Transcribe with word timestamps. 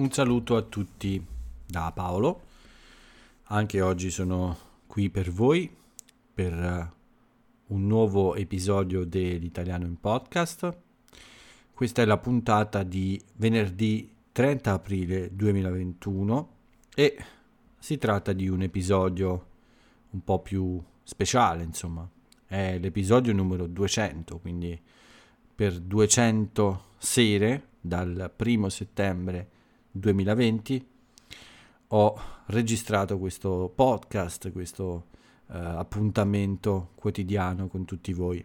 Un 0.00 0.10
saluto 0.10 0.56
a 0.56 0.62
tutti 0.62 1.22
da 1.66 1.92
Paolo. 1.94 2.40
Anche 3.48 3.82
oggi 3.82 4.10
sono 4.10 4.56
qui 4.86 5.10
per 5.10 5.30
voi 5.30 5.70
per 6.32 6.54
eh, 6.54 6.92
un 7.66 7.86
nuovo 7.86 8.34
episodio 8.34 9.04
dell'Italiano 9.04 9.84
in 9.84 10.00
Podcast. 10.00 10.74
Questa 11.74 12.00
è 12.00 12.06
la 12.06 12.16
puntata 12.16 12.82
di 12.82 13.20
venerdì 13.36 14.10
30 14.32 14.72
aprile 14.72 15.36
2021 15.36 16.48
e 16.94 17.24
si 17.78 17.98
tratta 17.98 18.32
di 18.32 18.48
un 18.48 18.62
episodio 18.62 19.46
un 20.12 20.24
po' 20.24 20.38
più 20.38 20.82
speciale, 21.02 21.62
insomma. 21.62 22.08
È 22.46 22.78
l'episodio 22.78 23.34
numero 23.34 23.66
200, 23.66 24.38
quindi 24.38 24.80
per 25.54 25.78
200 25.78 26.84
sere 26.96 27.66
dal 27.78 28.32
1 28.34 28.68
settembre 28.70 29.58
2020 29.92 30.86
ho 31.88 32.20
registrato 32.46 33.18
questo 33.18 33.72
podcast, 33.74 34.52
questo 34.52 35.06
uh, 35.46 35.54
appuntamento 35.54 36.90
quotidiano 36.94 37.66
con 37.66 37.84
tutti 37.84 38.12
voi. 38.12 38.44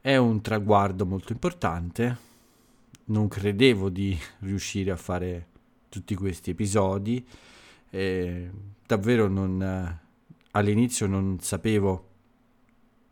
È 0.00 0.16
un 0.16 0.40
traguardo 0.40 1.04
molto 1.04 1.32
importante, 1.32 2.16
non 3.06 3.28
credevo 3.28 3.90
di 3.90 4.16
riuscire 4.40 4.90
a 4.90 4.96
fare 4.96 5.48
tutti 5.88 6.14
questi 6.14 6.50
episodi, 6.50 7.26
e 7.90 8.50
davvero 8.86 9.28
non, 9.28 10.00
all'inizio 10.52 11.06
non 11.06 11.38
sapevo 11.40 12.08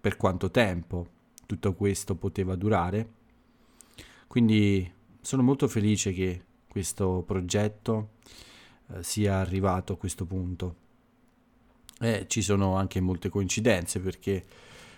per 0.01 0.17
quanto 0.17 0.51
tempo 0.51 1.07
tutto 1.47 1.75
questo 1.75 2.15
poteva 2.15 2.57
durare, 2.57 3.11
quindi 4.27 4.91
sono 5.21 5.43
molto 5.43 5.69
felice 5.69 6.13
che 6.13 6.45
questo 6.73 7.23
progetto 7.27 8.13
eh, 8.87 9.03
sia 9.03 9.37
arrivato 9.37 9.93
a 9.93 9.97
questo 9.99 10.25
punto. 10.25 10.77
E 12.01 12.25
ci 12.29 12.41
sono 12.41 12.77
anche 12.77 12.99
molte 12.99 13.29
coincidenze 13.29 14.01
perché 14.01 14.43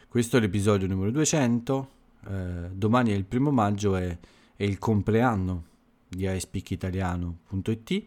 questo 0.07 0.37
è 0.37 0.41
l'episodio 0.41 0.87
numero 0.87 1.11
200, 1.11 1.89
eh, 2.29 2.71
domani 2.71 3.11
è 3.11 3.15
il 3.15 3.25
primo 3.25 3.51
maggio, 3.51 3.97
è, 3.97 4.17
è 4.55 4.63
il 4.63 4.79
compleanno 4.79 5.65
di 6.07 6.29
iSpeakitaliano.it 6.29 8.07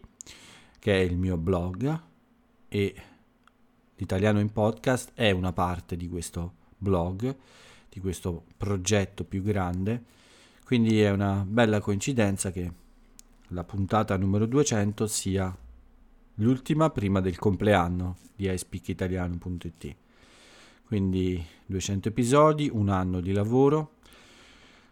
che 0.78 0.94
è 0.94 1.00
il 1.00 1.18
mio 1.18 1.36
blog 1.36 2.02
e 2.68 2.94
l'italiano 3.96 4.40
in 4.40 4.50
podcast 4.50 5.10
è 5.12 5.30
una 5.30 5.52
parte 5.52 5.94
di 5.94 6.08
questo 6.08 6.54
blog, 6.78 7.36
di 7.90 8.00
questo 8.00 8.44
progetto 8.56 9.24
più 9.24 9.42
grande, 9.42 10.02
quindi 10.64 11.02
è 11.02 11.10
una 11.10 11.44
bella 11.46 11.80
coincidenza 11.80 12.50
che 12.50 12.86
la 13.48 13.64
puntata 13.64 14.16
numero 14.16 14.46
200 14.46 15.06
sia 15.06 15.56
l'ultima 16.34 16.90
prima 16.90 17.20
del 17.20 17.38
compleanno 17.38 18.16
di 18.34 18.50
iSpeakitaliano.it. 18.50 19.96
Quindi 20.84 21.44
200 21.66 22.08
episodi, 22.08 22.70
un 22.72 22.88
anno 22.88 23.20
di 23.20 23.32
lavoro. 23.32 23.96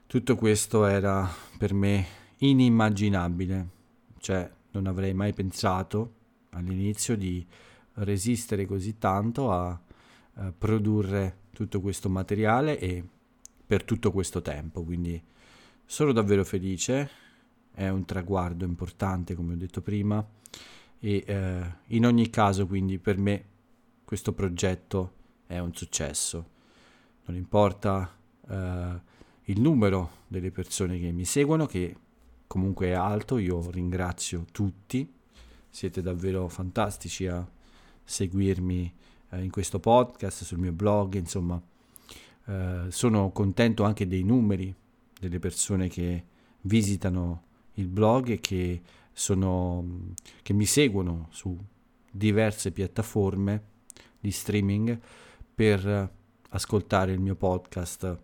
Tutto 0.07 0.37
questo 0.37 0.87
era 0.87 1.29
per 1.59 1.75
me 1.75 2.07
inimmaginabile, 2.39 3.69
cioè 4.19 4.51
non 4.73 4.87
avrei 4.87 5.15
mai 5.15 5.33
pensato 5.33 6.15
all'inizio 6.51 7.17
di 7.17 7.45
resistere 7.95 8.67
così 8.67 8.99
tanto 8.99 9.53
a, 9.53 9.69
a 10.35 10.53
produrre 10.57 11.45
tutto 11.53 11.81
questo 11.81 12.09
materiale 12.09 12.79
e 12.79 13.03
per 13.67 13.85
tutto 13.85 14.13
questo 14.13 14.43
tempo. 14.43 14.85
Quindi 14.85 15.21
sono 15.85 16.13
davvero 16.13 16.45
felice 16.45 17.25
è 17.77 17.91
un 17.91 18.07
traguardo 18.07 18.65
importante, 18.65 19.35
come 19.35 19.53
ho 19.53 19.57
detto 19.57 19.83
prima, 19.83 20.27
e 20.99 21.25
eh, 21.27 21.75
in 21.89 22.07
ogni 22.07 22.31
caso 22.31 22.67
quindi 22.67 22.99
per 22.99 23.19
me 23.19 23.45
questo 24.03 24.33
progetto 24.33 25.13
è 25.47 25.59
un 25.59 25.75
successo. 25.75 26.55
Non 27.27 27.37
importa 27.37 28.17
eh, 28.49 29.01
il 29.43 29.61
numero 29.61 30.11
delle 30.27 30.51
persone 30.51 30.99
che 30.99 31.13
mi 31.13 31.27
seguono, 31.27 31.67
che 31.67 31.95
comunque 32.47 32.87
è 32.87 32.93
alto, 32.93 33.37
io 33.37 33.71
ringrazio 33.71 34.47
tutti, 34.53 35.13
siete 35.69 36.01
davvero 36.01 36.49
fantastici 36.49 37.27
a 37.27 37.47
seguirmi 38.03 38.95
eh, 39.33 39.43
in 39.43 39.51
questo 39.51 39.81
podcast, 39.81 40.45
sul 40.45 40.59
mio 40.59 40.73
blog, 40.73 41.13
insomma, 41.17 41.61
eh, 42.47 42.87
sono 42.89 43.31
contento 43.33 43.85
anche 43.85 44.07
dei 44.07 44.23
numeri 44.23 44.75
delle 45.21 45.39
persone 45.39 45.89
che 45.89 46.25
visitano 46.63 47.43
il 47.77 47.89
blog 47.89 48.31
e 48.31 48.41
che, 48.41 48.83
sono, 49.13 50.13
che 50.43 50.53
mi 50.53 50.67
seguono 50.67 51.29
su 51.31 51.57
diverse 52.11 52.71
piattaforme 52.71 53.63
di 54.21 54.31
streaming 54.31 54.99
per 55.55 56.13
ascoltare 56.51 57.13
il 57.13 57.21
mio 57.21 57.35
podcast 57.35 58.19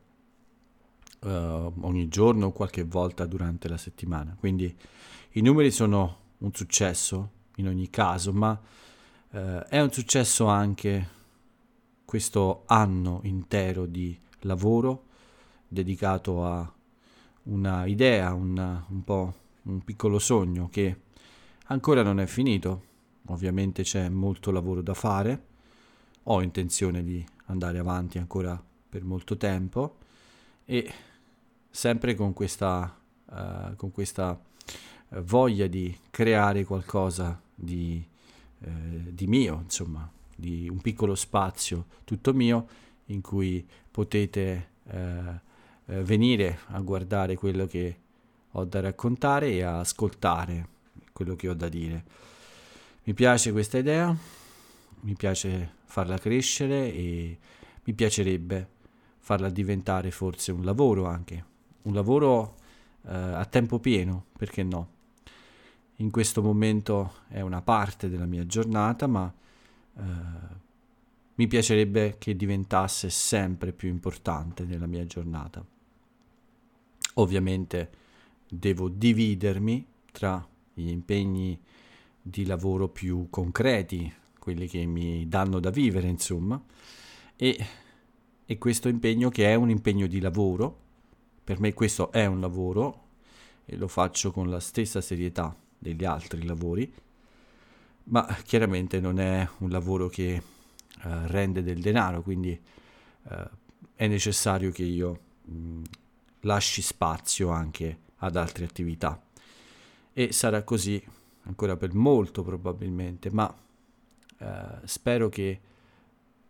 uh, 1.21 1.29
ogni 1.29 2.09
giorno 2.09 2.47
o 2.47 2.53
qualche 2.53 2.85
volta 2.85 3.27
durante 3.27 3.69
la 3.69 3.77
settimana. 3.77 4.37
Quindi 4.39 4.75
i 5.33 5.41
numeri 5.41 5.71
sono 5.71 6.19
un 6.39 6.53
successo 6.53 7.31
in 7.57 7.69
ogni 7.69 7.91
caso, 7.91 8.33
ma 8.33 8.59
uh, 9.31 9.37
è 9.37 9.81
un 9.81 9.93
successo 9.93 10.47
anche 10.47 11.21
questo 12.05 12.65
anno 12.67 13.21
intero 13.25 13.87
di 13.87 14.19
lavoro 14.41 15.05
dedicato 15.69 16.45
a 16.45 16.71
una 17.45 17.87
idea, 17.87 18.33
un 18.33 19.03
po' 19.05 19.35
un 19.63 19.83
piccolo 19.83 20.19
sogno 20.19 20.69
che 20.69 20.97
ancora 21.67 22.03
non 22.03 22.21
è 22.21 22.27
finito, 22.27 22.91
ovviamente 23.27 23.83
c'è 23.83 24.09
molto 24.09 24.51
lavoro 24.51 24.83
da 24.83 24.95
fare, 24.95 25.47
ho 26.25 26.43
intenzione 26.43 27.03
di 27.03 27.25
andare 27.47 27.79
avanti 27.79 28.19
ancora 28.19 28.63
per 28.89 29.05
molto 29.05 29.37
tempo 29.37 29.97
e 30.65 30.93
sempre 31.71 32.15
con 32.15 32.33
questa, 32.33 32.97
uh, 33.25 33.75
con 33.77 33.91
questa 33.91 34.39
uh, 35.09 35.21
voglia 35.21 35.67
di 35.67 35.97
creare 36.11 36.65
qualcosa 36.65 37.41
di, 37.55 38.05
uh, 38.59 38.69
di 39.11 39.27
mio, 39.27 39.61
insomma, 39.63 40.09
di 40.37 40.69
un 40.69 40.81
piccolo 40.81 41.15
spazio 41.15 41.87
tutto 42.05 42.33
mio 42.33 42.67
in 43.07 43.21
cui 43.21 43.67
potete 43.91 44.71
venire 46.01 46.61
a 46.69 46.81
guardare 46.81 47.37
quello 47.37 47.67
che 47.67 47.97
ho 48.53 48.65
da 48.65 48.81
raccontare 48.81 49.51
e 49.51 49.63
a 49.63 49.81
ascoltare 49.81 50.69
quello 51.13 51.37
che 51.37 51.49
ho 51.49 51.55
da 51.55 51.69
dire. 51.69 52.05
Mi 53.05 53.15
piace 53.15 53.53
questa 53.53 53.79
idea, 53.79 54.15
mi 55.01 55.15
piace 55.15 55.81
farla 55.85 56.19
crescere 56.19 56.93
e 56.93 57.39
mi 57.85 57.93
piacerebbe 57.93 58.69
farla 59.19 59.51
diventare 59.51 60.11
forse 60.11 60.53
un 60.53 60.65
lavoro 60.65 61.07
anche, 61.07 61.45
un 61.83 61.95
lavoro 61.95 62.57
eh, 63.07 63.15
a 63.15 63.45
tempo 63.45 63.79
pieno, 63.79 64.27
perché 64.37 64.63
no? 64.63 64.89
In 65.97 66.11
questo 66.11 66.43
momento 66.43 67.15
è 67.29 67.41
una 67.41 67.63
parte 67.63 68.09
della 68.09 68.27
mia 68.27 68.45
giornata, 68.47 69.07
ma 69.07 69.33
eh, 69.97 70.03
mi 71.35 71.47
piacerebbe 71.47 72.17
che 72.19 72.37
diventasse 72.37 73.11
sempre 73.11 73.73
più 73.73 73.89
importante 73.89 74.65
nella 74.65 74.87
mia 74.87 75.07
giornata. 75.07 75.65
Ovviamente 77.15 77.91
devo 78.49 78.89
dividermi 78.89 79.87
tra 80.11 80.47
gli 80.75 80.89
impegni 80.89 81.59
di 82.21 82.47
lavoro 82.47 82.89
più 82.89 83.29
concreti, 83.31 84.13
quelli 84.39 84.67
che 84.69 84.85
mi 84.87 85.29
danno 85.29 85.61
da 85.61 85.71
vivere, 85.71 86.09
insomma, 86.09 86.63
e, 87.37 87.67
e 88.45 88.59
questo 88.59 88.89
impegno 88.89 89.29
che 89.29 89.51
è 89.51 89.55
un 89.55 89.71
impegno 89.71 90.07
di 90.07 90.21
lavoro, 90.21 90.79
per 91.45 91.61
me 91.61 91.73
questo 91.75 92.13
è 92.13 92.27
un 92.27 92.41
lavoro 92.41 93.01
e 93.65 93.77
lo 93.77 93.89
faccio 93.89 94.31
con 94.31 94.49
la 94.49 94.61
stessa 94.61 95.01
serietà 95.01 95.55
degli 95.79 96.05
altri 96.05 96.45
lavori, 96.45 96.93
ma 98.05 98.25
chiaramente 98.45 99.01
non 99.01 99.19
è 99.19 99.49
un 99.59 99.71
lavoro 99.71 100.09
che 100.09 100.43
uh, 101.05 101.09
rende 101.27 101.63
del 101.63 101.81
denaro, 101.81 102.23
quindi 102.23 102.59
uh, 103.23 103.35
è 103.95 104.07
necessario 104.07 104.71
che 104.71 104.85
io 104.85 105.19
mh, 105.45 105.83
lasci 106.43 106.83
spazio 106.83 107.51
anche 107.51 107.99
ad 108.17 108.37
altre 108.37 108.65
attività. 108.65 109.21
E 110.13 110.33
sarà 110.33 110.63
così 110.63 111.03
ancora 111.45 111.77
per 111.77 111.95
molto 111.95 112.43
probabilmente, 112.43 113.31
ma 113.31 113.53
eh, 114.39 114.65
spero 114.85 115.29
che 115.29 115.61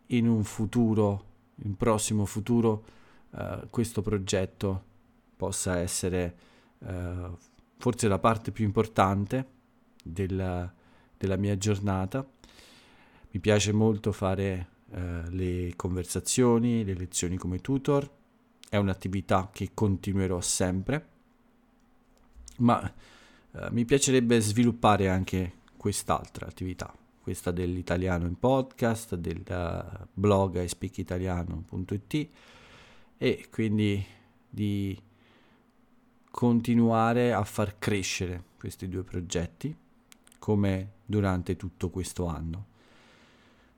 in 0.06 0.28
un 0.28 0.44
futuro, 0.44 1.24
in 1.64 1.76
prossimo 1.76 2.24
futuro, 2.24 2.84
eh, 3.34 3.66
questo 3.70 4.02
progetto 4.02 4.90
possa 5.36 5.78
essere 5.78 6.36
eh, 6.80 7.30
forse 7.78 8.08
la 8.08 8.18
parte 8.18 8.50
più 8.50 8.64
importante 8.64 9.46
della, 10.02 10.72
della, 11.16 11.36
mia 11.36 11.56
giornata. 11.56 12.26
Mi 13.30 13.40
piace 13.40 13.72
molto 13.72 14.12
fare 14.12 14.68
eh, 14.90 15.30
le 15.30 15.72
conversazioni, 15.74 16.84
le 16.84 16.94
lezioni 16.94 17.36
come 17.36 17.60
tutor, 17.60 18.08
è 18.72 18.78
un'attività 18.78 19.50
che 19.52 19.72
continuerò 19.74 20.40
sempre 20.40 21.08
ma 22.60 22.82
eh, 23.52 23.68
mi 23.70 23.84
piacerebbe 23.84 24.40
sviluppare 24.40 25.10
anche 25.10 25.58
quest'altra 25.76 26.46
attività, 26.46 26.90
questa 27.20 27.50
dell'italiano 27.50 28.24
in 28.26 28.38
podcast, 28.38 29.16
del 29.16 29.42
uh, 29.46 30.06
blog 30.14 30.64
speakitaliano.it 30.64 32.28
e 33.18 33.48
quindi 33.50 34.02
di 34.48 34.98
continuare 36.30 37.34
a 37.34 37.44
far 37.44 37.78
crescere 37.78 38.42
questi 38.58 38.88
due 38.88 39.02
progetti 39.02 39.76
come 40.38 40.92
durante 41.04 41.56
tutto 41.56 41.90
questo 41.90 42.24
anno. 42.24 42.66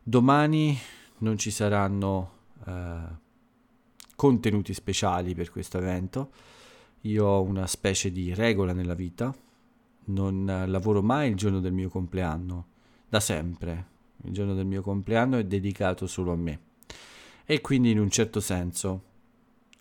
Domani 0.00 0.78
non 1.18 1.36
ci 1.36 1.50
saranno 1.50 2.32
eh, 2.64 3.22
contenuti 4.16 4.74
speciali 4.74 5.34
per 5.34 5.50
questo 5.50 5.78
evento. 5.78 6.30
Io 7.02 7.24
ho 7.26 7.42
una 7.42 7.66
specie 7.66 8.10
di 8.10 8.32
regola 8.32 8.72
nella 8.72 8.94
vita, 8.94 9.34
non 10.06 10.64
lavoro 10.66 11.02
mai 11.02 11.30
il 11.30 11.36
giorno 11.36 11.60
del 11.60 11.72
mio 11.72 11.88
compleanno, 11.88 12.66
da 13.08 13.20
sempre. 13.20 13.92
Il 14.24 14.32
giorno 14.32 14.54
del 14.54 14.66
mio 14.66 14.80
compleanno 14.80 15.36
è 15.36 15.44
dedicato 15.44 16.06
solo 16.06 16.32
a 16.32 16.36
me. 16.36 16.60
E 17.44 17.60
quindi 17.60 17.90
in 17.90 17.98
un 17.98 18.08
certo 18.08 18.40
senso 18.40 19.02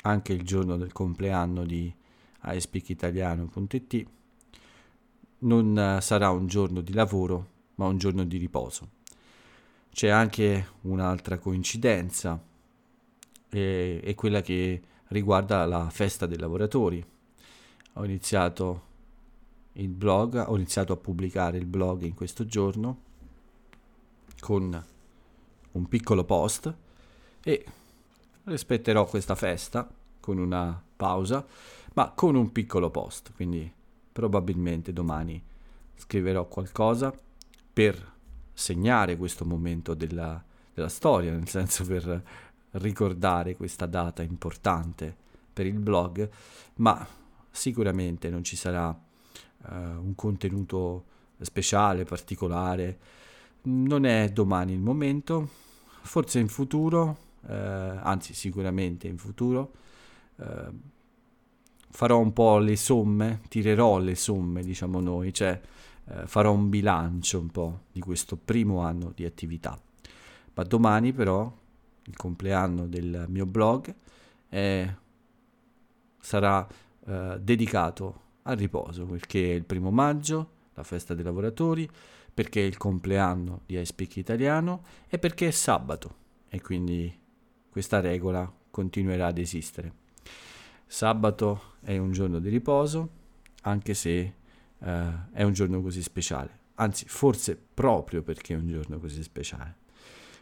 anche 0.02 0.34
il 0.34 0.44
giorno 0.44 0.76
del 0.76 0.92
compleanno 0.92 1.64
di 1.64 1.94
iSpeakitaliano.it 2.44 4.06
non 5.40 5.98
sarà 6.02 6.30
un 6.30 6.48
giorno 6.48 6.82
di 6.82 6.94
lavoro, 6.94 7.48
ma 7.76 7.86
un 7.86 7.98
giorno 7.98 8.26
di 8.26 8.38
riposo. 8.38 8.90
C'è 9.92 10.10
anche 10.10 10.68
un'altra 10.82 11.38
coincidenza, 11.38 12.42
è 13.60 14.14
quella 14.16 14.42
che 14.42 14.82
riguarda 15.08 15.66
la 15.66 15.90
festa 15.90 16.26
dei 16.26 16.38
lavoratori. 16.38 17.04
Ho 17.94 18.06
iniziato 18.06 18.92
il 19.74 19.90
blog, 19.90 20.44
ho 20.48 20.56
iniziato 20.56 20.94
a 20.94 20.98
pubblicare 20.98 21.58
il 21.58 21.66
blog 21.66 22.04
in 22.04 22.14
questo 22.14 22.46
giorno 22.46 23.12
con 24.40 24.86
un 25.72 25.88
piccolo 25.88 26.24
post 26.24 26.74
e 27.44 27.66
rispetterò 28.46 29.06
questa 29.06 29.36
festa 29.36 29.90
con 30.20 30.38
una 30.38 30.82
pausa, 30.96 31.46
ma 31.94 32.12
con 32.12 32.36
un 32.36 32.52
piccolo 32.52 32.90
post, 32.90 33.34
quindi 33.36 33.72
probabilmente 34.12 34.94
domani 34.94 35.42
scriverò 35.96 36.48
qualcosa 36.48 37.14
per 37.74 38.12
segnare 38.54 39.18
questo 39.18 39.46
momento 39.46 39.94
della, 39.94 40.44
della 40.74 40.90
storia, 40.90 41.32
nel 41.32 41.48
senso 41.48 41.86
per 41.86 42.24
ricordare 42.74 43.56
questa 43.56 43.86
data 43.86 44.22
importante 44.22 45.16
per 45.54 45.66
il 45.66 45.80
blog, 45.80 46.30
ma 46.76 47.06
sicuramente 47.50 48.30
non 48.30 48.44
ci 48.44 48.56
sarà 48.56 48.90
uh, 48.90 49.74
un 49.74 50.14
contenuto 50.16 51.06
speciale, 51.40 52.04
particolare. 52.06 53.00
Non 53.64 54.06
è 54.06 54.30
domani 54.30 54.74
il 54.74 54.80
momento, 54.80 55.48
forse 56.02 56.40
in 56.40 56.48
futuro, 56.48 57.18
eh, 57.48 57.54
anzi 57.54 58.34
sicuramente 58.34 59.08
in 59.08 59.18
futuro, 59.18 59.72
eh, 60.38 60.72
farò 61.90 62.20
un 62.20 62.34
po' 62.34 62.58
le 62.58 62.76
somme, 62.76 63.42
tirerò 63.48 64.00
le 64.00 64.16
somme, 64.16 64.64
diciamo 64.64 65.00
noi, 65.00 65.34
cioè 65.34 65.62
farò 66.26 66.52
un 66.52 66.68
bilancio 66.68 67.40
un 67.40 67.48
po' 67.48 67.80
di 67.90 68.02
questo 68.02 68.36
primo 68.36 68.82
anno 68.82 69.14
di 69.16 69.24
attività. 69.24 69.80
Ma 70.56 70.64
domani 70.64 71.14
però, 71.14 71.50
il 72.06 72.16
compleanno 72.16 72.88
del 72.88 73.26
mio 73.30 73.46
blog, 73.46 73.94
è, 74.50 74.94
sarà 76.20 76.68
eh, 77.06 77.38
dedicato 77.42 78.22
al 78.44 78.58
riposo, 78.58 79.06
perché 79.06 79.52
è 79.52 79.54
il 79.54 79.66
primo 79.66 79.92
maggio, 79.92 80.52
la 80.74 80.84
festa 80.84 81.14
dei 81.14 81.24
lavoratori, 81.24 81.90
perché 82.34 82.62
è 82.62 82.66
il 82.66 82.78
compleanno 82.78 83.62
di 83.66 83.80
I 83.80 83.86
Speak 83.86 84.18
Italiano 84.18 84.84
e 85.08 85.20
perché 85.20 85.48
è 85.48 85.52
sabato 85.52 86.22
e 86.50 86.62
quindi 86.62 87.16
questa 87.70 88.00
regola 88.00 88.52
continuerà 88.72 89.28
ad 89.28 89.38
esistere. 89.38 90.02
Sabato 90.86 91.74
è 91.82 91.98
un 91.98 92.12
giorno 92.12 92.40
di 92.40 92.50
riposo, 92.50 93.10
anche 93.64 93.94
se 93.94 94.34
uh, 94.78 94.86
è 95.32 95.44
un 95.44 95.54
giorno 95.54 95.82
così 95.82 96.02
speciale, 96.02 96.60
anzi 96.76 97.06
forse 97.08 97.56
proprio 97.56 98.24
perché 98.24 98.54
è 98.54 98.58
un 98.58 98.68
giorno 98.68 99.00
così 99.00 99.22
speciale. 99.24 99.78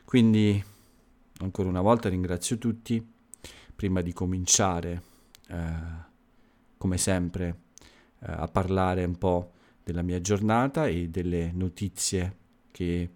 Quindi 0.05 0.63
ancora 1.43 1.69
una 1.69 1.81
volta 1.81 2.09
ringrazio 2.09 2.57
tutti, 2.57 3.05
prima 3.75 4.01
di 4.01 4.13
cominciare, 4.13 5.01
uh, 5.49 5.55
come 6.77 6.97
sempre, 6.97 7.59
uh, 8.19 8.25
a 8.27 8.47
parlare 8.47 9.03
un 9.03 9.17
po' 9.17 9.51
della 9.83 10.01
mia 10.01 10.21
giornata 10.21 10.87
e 10.87 11.09
delle 11.09 11.51
notizie 11.53 12.37
che 12.71 13.09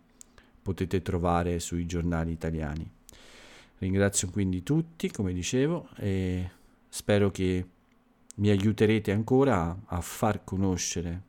potete 0.61 1.01
trovare 1.01 1.59
sui 1.59 1.85
giornali 1.85 2.31
italiani. 2.31 2.89
Ringrazio 3.77 4.29
quindi 4.29 4.63
tutti, 4.63 5.11
come 5.11 5.33
dicevo, 5.33 5.89
e 5.97 6.49
Spero 6.95 7.29
che 7.29 7.67
mi 8.35 8.49
aiuterete 8.49 9.11
ancora 9.11 9.81
a 9.87 9.99
far 9.99 10.45
conoscere 10.45 11.23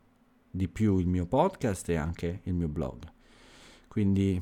di 0.48 0.68
più 0.68 0.98
il 0.98 1.08
mio 1.08 1.26
podcast 1.26 1.88
e 1.88 1.96
anche 1.96 2.42
il 2.44 2.54
mio 2.54 2.68
blog. 2.68 3.02
Quindi 3.88 4.40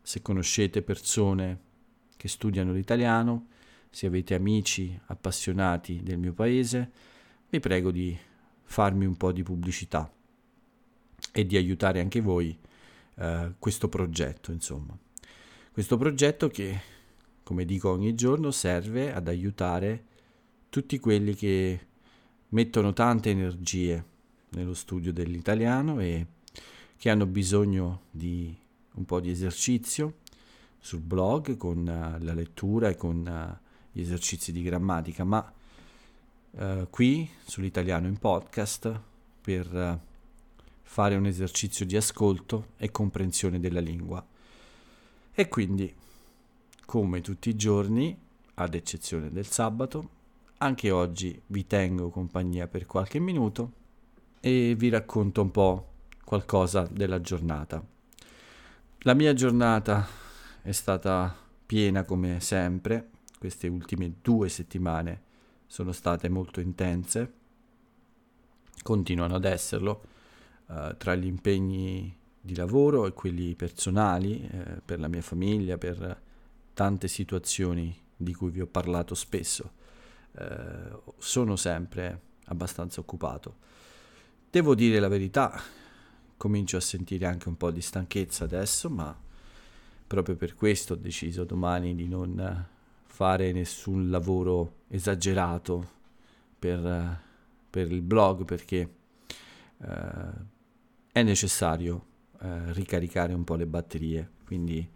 se 0.00 0.22
conoscete 0.22 0.80
persone 0.80 1.60
che 2.16 2.28
studiano 2.28 2.72
l'italiano, 2.72 3.48
se 3.90 4.06
avete 4.06 4.34
amici 4.34 4.98
appassionati 5.06 6.02
del 6.02 6.18
mio 6.18 6.32
paese, 6.32 6.90
vi 7.48 7.60
prego 7.60 7.90
di 7.90 8.16
farmi 8.64 9.06
un 9.06 9.16
po' 9.16 9.32
di 9.32 9.42
pubblicità 9.42 10.10
e 11.32 11.46
di 11.46 11.56
aiutare 11.56 12.00
anche 12.00 12.20
voi 12.20 12.58
eh, 13.16 13.54
questo 13.58 13.88
progetto, 13.88 14.52
insomma. 14.52 14.96
Questo 15.72 15.96
progetto 15.96 16.48
che, 16.48 16.80
come 17.42 17.64
dico 17.64 17.90
ogni 17.90 18.14
giorno, 18.14 18.50
serve 18.50 19.12
ad 19.12 19.28
aiutare 19.28 20.04
tutti 20.68 20.98
quelli 20.98 21.34
che 21.34 21.86
mettono 22.48 22.92
tante 22.92 23.30
energie 23.30 24.04
nello 24.50 24.74
studio 24.74 25.12
dell'italiano 25.12 26.00
e 26.00 26.26
che 26.96 27.10
hanno 27.10 27.26
bisogno 27.26 28.02
di 28.10 28.56
un 28.94 29.04
po' 29.04 29.20
di 29.20 29.30
esercizio 29.30 30.18
sul 30.86 31.00
blog 31.00 31.56
con 31.56 31.78
uh, 31.78 32.24
la 32.24 32.32
lettura 32.32 32.88
e 32.88 32.94
con 32.94 33.26
uh, 33.26 33.66
gli 33.90 34.00
esercizi 34.00 34.52
di 34.52 34.62
grammatica, 34.62 35.24
ma 35.24 35.52
uh, 36.52 36.86
qui 36.90 37.28
sull'italiano 37.44 38.06
in 38.06 38.18
podcast 38.18 39.00
per 39.40 40.00
fare 40.82 41.16
un 41.16 41.26
esercizio 41.26 41.84
di 41.84 41.96
ascolto 41.96 42.68
e 42.76 42.92
comprensione 42.92 43.58
della 43.58 43.80
lingua. 43.80 44.24
E 45.34 45.48
quindi, 45.48 45.92
come 46.84 47.20
tutti 47.20 47.48
i 47.48 47.56
giorni, 47.56 48.16
ad 48.54 48.74
eccezione 48.74 49.30
del 49.30 49.46
sabato, 49.46 50.10
anche 50.58 50.92
oggi 50.92 51.40
vi 51.48 51.66
tengo 51.66 52.10
compagnia 52.10 52.68
per 52.68 52.86
qualche 52.86 53.18
minuto 53.18 53.72
e 54.38 54.76
vi 54.78 54.88
racconto 54.88 55.42
un 55.42 55.50
po' 55.50 55.88
qualcosa 56.24 56.88
della 56.88 57.20
giornata. 57.20 57.84
La 59.00 59.14
mia 59.14 59.34
giornata 59.34 60.24
è 60.66 60.72
stata 60.72 61.32
piena 61.64 62.02
come 62.02 62.40
sempre, 62.40 63.10
queste 63.38 63.68
ultime 63.68 64.14
due 64.20 64.48
settimane 64.48 65.22
sono 65.64 65.92
state 65.92 66.28
molto 66.28 66.58
intense, 66.58 67.32
continuano 68.82 69.36
ad 69.36 69.44
esserlo, 69.44 70.02
eh, 70.68 70.96
tra 70.98 71.14
gli 71.14 71.26
impegni 71.26 72.12
di 72.40 72.56
lavoro 72.56 73.06
e 73.06 73.12
quelli 73.12 73.54
personali, 73.54 74.44
eh, 74.44 74.80
per 74.84 74.98
la 74.98 75.06
mia 75.06 75.22
famiglia, 75.22 75.78
per 75.78 76.20
tante 76.74 77.06
situazioni 77.06 77.96
di 78.16 78.34
cui 78.34 78.50
vi 78.50 78.60
ho 78.60 78.66
parlato 78.66 79.14
spesso. 79.14 79.70
Eh, 80.32 80.98
sono 81.18 81.54
sempre 81.54 82.20
abbastanza 82.46 82.98
occupato. 82.98 83.58
Devo 84.50 84.74
dire 84.74 84.98
la 84.98 85.06
verità, 85.06 85.62
comincio 86.36 86.76
a 86.76 86.80
sentire 86.80 87.26
anche 87.26 87.46
un 87.46 87.56
po' 87.56 87.70
di 87.70 87.80
stanchezza 87.80 88.42
adesso, 88.42 88.90
ma 88.90 89.16
proprio 90.06 90.36
per 90.36 90.54
questo 90.54 90.94
ho 90.94 90.96
deciso 90.96 91.44
domani 91.44 91.94
di 91.94 92.06
non 92.06 92.66
fare 93.04 93.52
nessun 93.52 94.10
lavoro 94.10 94.82
esagerato 94.88 95.94
per, 96.58 97.20
per 97.70 97.90
il 97.90 98.02
blog 98.02 98.44
perché 98.44 98.94
eh, 99.78 100.54
è 101.12 101.22
necessario 101.22 102.04
eh, 102.40 102.72
ricaricare 102.72 103.32
un 103.32 103.44
po' 103.44 103.54
le 103.54 103.66
batterie, 103.66 104.30
quindi 104.44 104.86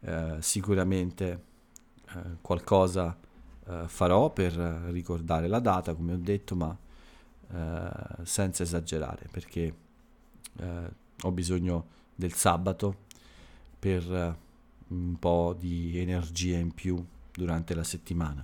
eh, 0.00 0.36
sicuramente 0.40 1.42
eh, 2.08 2.20
qualcosa 2.40 3.18
farò 3.86 4.30
per 4.30 4.52
ricordare 4.90 5.48
la 5.48 5.58
data, 5.58 5.94
come 5.94 6.12
ho 6.12 6.18
detto, 6.18 6.54
ma 6.54 6.76
senza 8.24 8.62
esagerare, 8.62 9.26
perché 9.30 9.74
ho 11.22 11.32
bisogno 11.32 11.86
del 12.14 12.34
sabato 12.34 13.03
per 13.84 14.38
un 14.88 15.18
po' 15.18 15.54
di 15.58 15.98
energia 15.98 16.56
in 16.56 16.72
più 16.72 17.04
durante 17.30 17.74
la 17.74 17.84
settimana. 17.84 18.42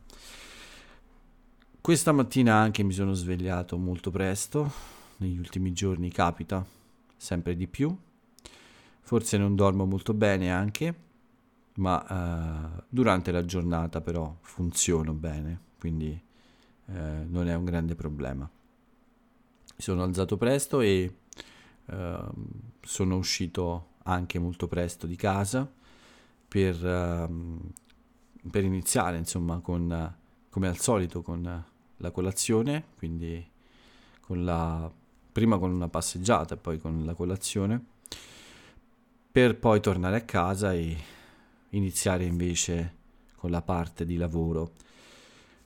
Questa 1.80 2.12
mattina 2.12 2.56
anche 2.56 2.82
mi 2.82 2.92
sono 2.92 3.14
svegliato 3.14 3.78
molto 3.78 4.11
presto, 4.11 4.70
negli 5.16 5.38
ultimi 5.38 5.73
giorni 5.73 6.11
capita 6.11 6.62
sempre 7.16 7.56
di 7.56 7.66
più. 7.68 7.97
Forse 9.00 9.38
non 9.38 9.54
dormo 9.54 9.87
molto 9.87 10.12
bene 10.12 10.52
anche, 10.52 10.94
ma 11.76 12.76
eh, 12.76 12.82
durante 12.90 13.30
la 13.32 13.47
giornata 13.47 14.02
però 14.02 14.37
funziono 14.42 15.14
bene, 15.14 15.59
quindi 15.78 16.23
eh, 16.85 17.25
non 17.26 17.49
è 17.49 17.54
un 17.54 17.64
grande 17.64 17.94
problema. 17.94 18.42
Mi 18.44 19.82
sono 19.82 20.02
alzato 20.02 20.37
presto 20.37 20.82
e 20.82 21.14
eh, 21.87 22.25
sono 22.82 23.16
uscito 23.16 23.89
anche 24.04 24.38
molto 24.38 24.66
presto 24.66 25.07
di 25.07 25.16
casa 25.16 25.71
per, 26.49 26.85
ehm, 26.85 27.61
per 28.50 28.64
iniziare, 28.64 29.16
insomma, 29.16 29.61
con, 29.61 30.14
come 30.49 30.69
al 30.69 30.78
solito 30.78 31.23
con 31.23 31.64
la 31.97 32.11
colazione, 32.11 32.85
quindi 32.97 33.47
con 34.21 34.45
la, 34.45 34.90
prima 35.33 35.59
con 35.59 35.71
una 35.71 35.88
passeggiata 35.88 36.54
e 36.54 36.59
poi 36.59 36.78
con 36.78 37.04
la 37.04 37.14
colazione, 37.14 37.85
per 39.33 39.59
poi 39.59 39.80
tornare 39.80 40.16
a 40.16 40.23
casa 40.23 40.73
e 40.73 40.97
iniziare 41.71 42.25
invece 42.25 42.97
con 43.37 43.50
la 43.50 43.62
parte 43.62 44.04
di 44.04 44.16
lavoro. 44.16 44.73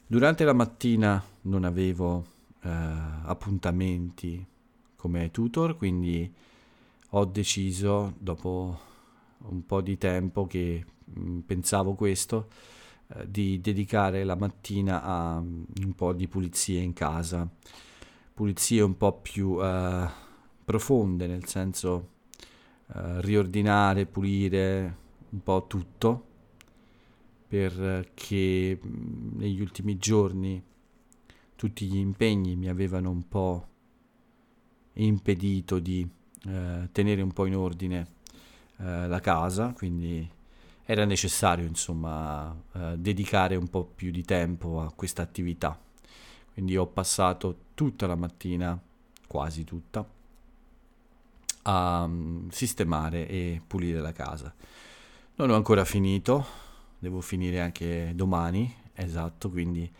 Durante 0.07 0.45
la 0.45 0.53
mattina 0.53 1.23
non 1.43 1.64
avevo 1.64 2.25
eh, 2.62 2.69
appuntamenti 2.69 4.45
come 4.97 5.31
tutor, 5.31 5.76
quindi 5.76 6.33
ho 7.16 7.25
deciso 7.26 8.14
dopo 8.18 8.78
un 9.38 9.64
po' 9.64 9.80
di 9.80 9.97
tempo 9.99 10.47
che 10.47 10.85
mm, 11.18 11.40
pensavo 11.40 11.94
questo 11.94 12.49
eh, 13.09 13.30
di 13.30 13.61
dedicare 13.61 14.25
la 14.25 14.35
mattina 14.35 15.02
a 15.02 15.37
um, 15.37 15.64
un 15.83 15.92
po' 15.94 16.12
di 16.12 16.26
pulizie 16.26 16.80
in 16.80 16.92
casa, 16.92 17.49
pulizie 18.33 18.80
un 18.80 18.97
po' 18.97 19.21
più 19.21 19.62
eh, 19.62 20.09
profonde, 20.64 21.26
nel 21.28 21.47
senso 21.47 22.09
eh, 22.94 23.21
riordinare, 23.21 24.06
pulire 24.06 24.97
un 25.30 25.42
po' 25.42 25.66
tutto, 25.68 26.26
perché 27.47 28.80
mm, 28.85 29.38
negli 29.38 29.61
ultimi 29.61 29.99
giorni 29.99 30.61
tutti 31.54 31.87
gli 31.87 31.97
impegni 31.97 32.56
mi 32.56 32.68
avevano 32.68 33.11
un 33.11 33.28
po' 33.28 33.68
impedito 34.94 35.78
di 35.78 36.09
eh, 36.46 36.88
tenere 36.92 37.22
un 37.22 37.32
po' 37.32 37.46
in 37.46 37.56
ordine 37.56 38.06
eh, 38.78 39.06
la 39.06 39.20
casa, 39.20 39.72
quindi 39.72 40.28
era 40.84 41.04
necessario 41.04 41.66
insomma 41.66 42.54
eh, 42.72 42.94
dedicare 42.98 43.56
un 43.56 43.68
po' 43.68 43.84
più 43.84 44.10
di 44.10 44.22
tempo 44.22 44.80
a 44.80 44.92
questa 44.92 45.22
attività. 45.22 45.78
Quindi 46.52 46.76
ho 46.76 46.86
passato 46.86 47.56
tutta 47.74 48.06
la 48.06 48.14
mattina, 48.14 48.80
quasi 49.26 49.64
tutta, 49.64 50.06
a 51.62 52.02
um, 52.04 52.48
sistemare 52.50 53.26
e 53.26 53.60
pulire 53.66 54.00
la 54.00 54.12
casa. 54.12 54.54
Non 55.36 55.50
ho 55.50 55.54
ancora 55.56 55.84
finito, 55.84 56.46
devo 56.98 57.20
finire 57.20 57.60
anche 57.60 58.12
domani, 58.14 58.72
esatto, 58.94 59.50
quindi 59.50 59.90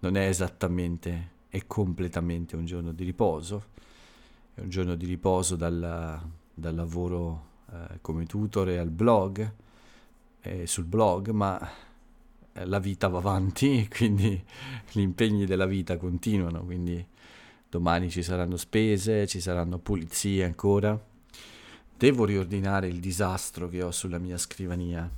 non 0.00 0.16
è 0.16 0.28
esattamente 0.28 1.32
e 1.48 1.66
completamente 1.66 2.56
un 2.56 2.64
giorno 2.64 2.92
di 2.92 3.04
riposo, 3.04 3.72
è 4.54 4.60
un 4.60 4.68
giorno 4.68 4.94
di 4.94 5.06
riposo 5.06 5.56
dal, 5.56 6.20
dal 6.54 6.74
lavoro 6.74 7.52
eh, 7.72 7.98
come 8.00 8.24
tutor 8.24 8.68
e 8.68 8.78
al 8.78 8.90
blog, 8.90 9.52
eh, 10.40 10.66
sul 10.66 10.84
blog, 10.84 11.30
ma 11.30 11.58
eh, 12.52 12.64
la 12.64 12.78
vita 12.78 13.08
va 13.08 13.18
avanti, 13.18 13.88
quindi 13.90 14.42
gli 14.92 15.00
impegni 15.00 15.44
della 15.44 15.66
vita 15.66 15.96
continuano, 15.96 16.62
quindi 16.62 17.04
domani 17.68 18.10
ci 18.10 18.22
saranno 18.22 18.56
spese, 18.56 19.26
ci 19.26 19.40
saranno 19.40 19.78
pulizie 19.78 20.44
ancora. 20.44 20.98
Devo 21.96 22.24
riordinare 22.24 22.86
il 22.86 23.00
disastro 23.00 23.68
che 23.68 23.82
ho 23.82 23.90
sulla 23.90 24.18
mia 24.18 24.38
scrivania. 24.38 25.10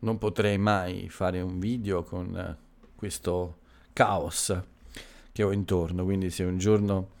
Non 0.00 0.18
potrei 0.18 0.58
mai 0.58 1.08
fare 1.08 1.40
un 1.40 1.58
video 1.58 2.04
con 2.04 2.36
eh, 2.36 2.56
questo 2.94 3.56
caos 3.92 4.56
che 5.32 5.42
ho 5.42 5.50
intorno, 5.50 6.04
quindi 6.04 6.30
se 6.30 6.44
un 6.44 6.58
giorno 6.58 7.20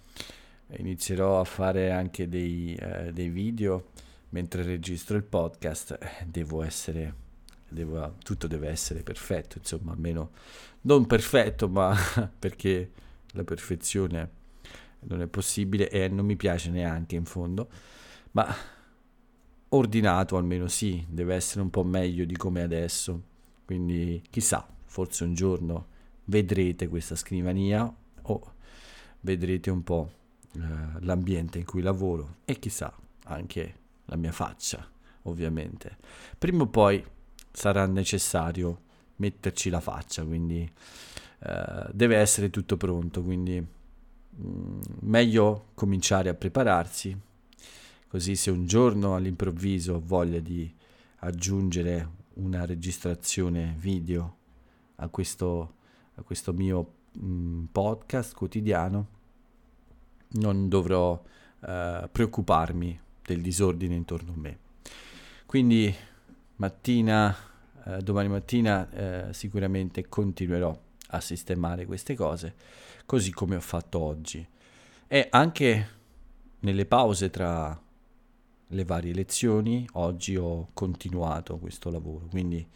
inizierò 0.78 1.40
a 1.40 1.44
fare 1.44 1.90
anche 1.90 2.28
dei, 2.28 2.74
eh, 2.74 3.12
dei 3.12 3.28
video 3.28 3.88
mentre 4.30 4.62
registro 4.62 5.16
il 5.16 5.24
podcast, 5.24 5.98
eh, 6.00 6.24
devo 6.26 6.62
essere, 6.62 7.14
devo, 7.68 8.16
tutto 8.22 8.46
deve 8.46 8.68
essere 8.68 9.02
perfetto, 9.02 9.58
insomma, 9.58 9.92
almeno 9.92 10.30
non 10.82 11.06
perfetto, 11.06 11.68
ma 11.68 11.94
perché 12.38 12.90
la 13.32 13.44
perfezione 13.44 14.40
non 15.00 15.20
è 15.20 15.26
possibile 15.26 15.90
e 15.90 16.08
non 16.08 16.24
mi 16.24 16.36
piace 16.36 16.70
neanche 16.70 17.16
in 17.16 17.24
fondo, 17.24 17.68
ma 18.32 18.54
ordinato 19.70 20.36
almeno 20.36 20.68
sì, 20.68 21.04
deve 21.08 21.34
essere 21.34 21.60
un 21.60 21.70
po' 21.70 21.84
meglio 21.84 22.24
di 22.24 22.36
come 22.36 22.62
adesso, 22.62 23.22
quindi 23.64 24.22
chissà, 24.30 24.66
forse 24.84 25.24
un 25.24 25.34
giorno 25.34 25.86
vedrete 26.24 26.88
questa 26.88 27.16
scrivania 27.16 27.92
o 28.22 28.52
vedrete 29.20 29.70
un 29.70 29.82
po' 29.82 30.10
eh, 30.54 30.58
l'ambiente 31.00 31.58
in 31.58 31.64
cui 31.64 31.82
lavoro 31.82 32.36
e 32.44 32.58
chissà 32.58 32.94
anche 33.24 33.74
la 34.06 34.16
mia 34.16 34.32
faccia, 34.32 34.86
ovviamente. 35.22 35.96
Prima 36.38 36.62
o 36.62 36.66
poi 36.66 37.04
sarà 37.50 37.86
necessario 37.86 38.82
metterci 39.16 39.70
la 39.70 39.80
faccia, 39.80 40.24
quindi 40.24 40.70
eh, 41.38 41.86
deve 41.92 42.16
essere 42.16 42.50
tutto 42.50 42.76
pronto, 42.76 43.22
quindi 43.22 43.60
mh, 43.60 44.46
mm, 44.46 44.80
meglio 45.00 45.66
cominciare 45.74 46.28
a 46.28 46.34
prepararsi, 46.34 47.16
così 48.08 48.36
se 48.36 48.50
un 48.50 48.66
giorno 48.66 49.14
all'improvviso 49.14 49.94
ho 49.94 50.02
voglia 50.04 50.40
di 50.40 50.72
aggiungere 51.20 52.20
una 52.34 52.64
registrazione 52.64 53.74
video 53.78 54.36
a 54.96 55.08
questo, 55.08 55.74
a 56.14 56.22
questo 56.22 56.52
mio 56.52 56.92
mh, 57.12 57.26
mm, 57.26 57.64
podcast 57.72 58.34
quotidiano, 58.34 59.20
non 60.32 60.68
dovrò 60.68 61.20
eh, 61.60 62.08
preoccuparmi 62.10 63.00
del 63.24 63.40
disordine 63.40 63.94
intorno 63.94 64.32
a 64.32 64.36
me. 64.36 64.58
Quindi 65.46 65.94
mattina, 66.56 67.34
eh, 67.84 67.98
domani 67.98 68.28
mattina 68.28 68.90
eh, 68.90 69.32
sicuramente 69.32 70.08
continuerò 70.08 70.76
a 71.08 71.20
sistemare 71.20 71.86
queste 71.86 72.14
cose, 72.14 72.54
così 73.04 73.32
come 73.32 73.56
ho 73.56 73.60
fatto 73.60 74.00
oggi. 74.00 74.46
E 75.06 75.26
anche 75.30 75.88
nelle 76.60 76.86
pause 76.86 77.28
tra 77.30 77.78
le 78.68 78.84
varie 78.84 79.12
lezioni, 79.12 79.86
oggi 79.92 80.36
ho 80.36 80.68
continuato 80.72 81.58
questo 81.58 81.90
lavoro. 81.90 82.26
Quindi 82.30 82.66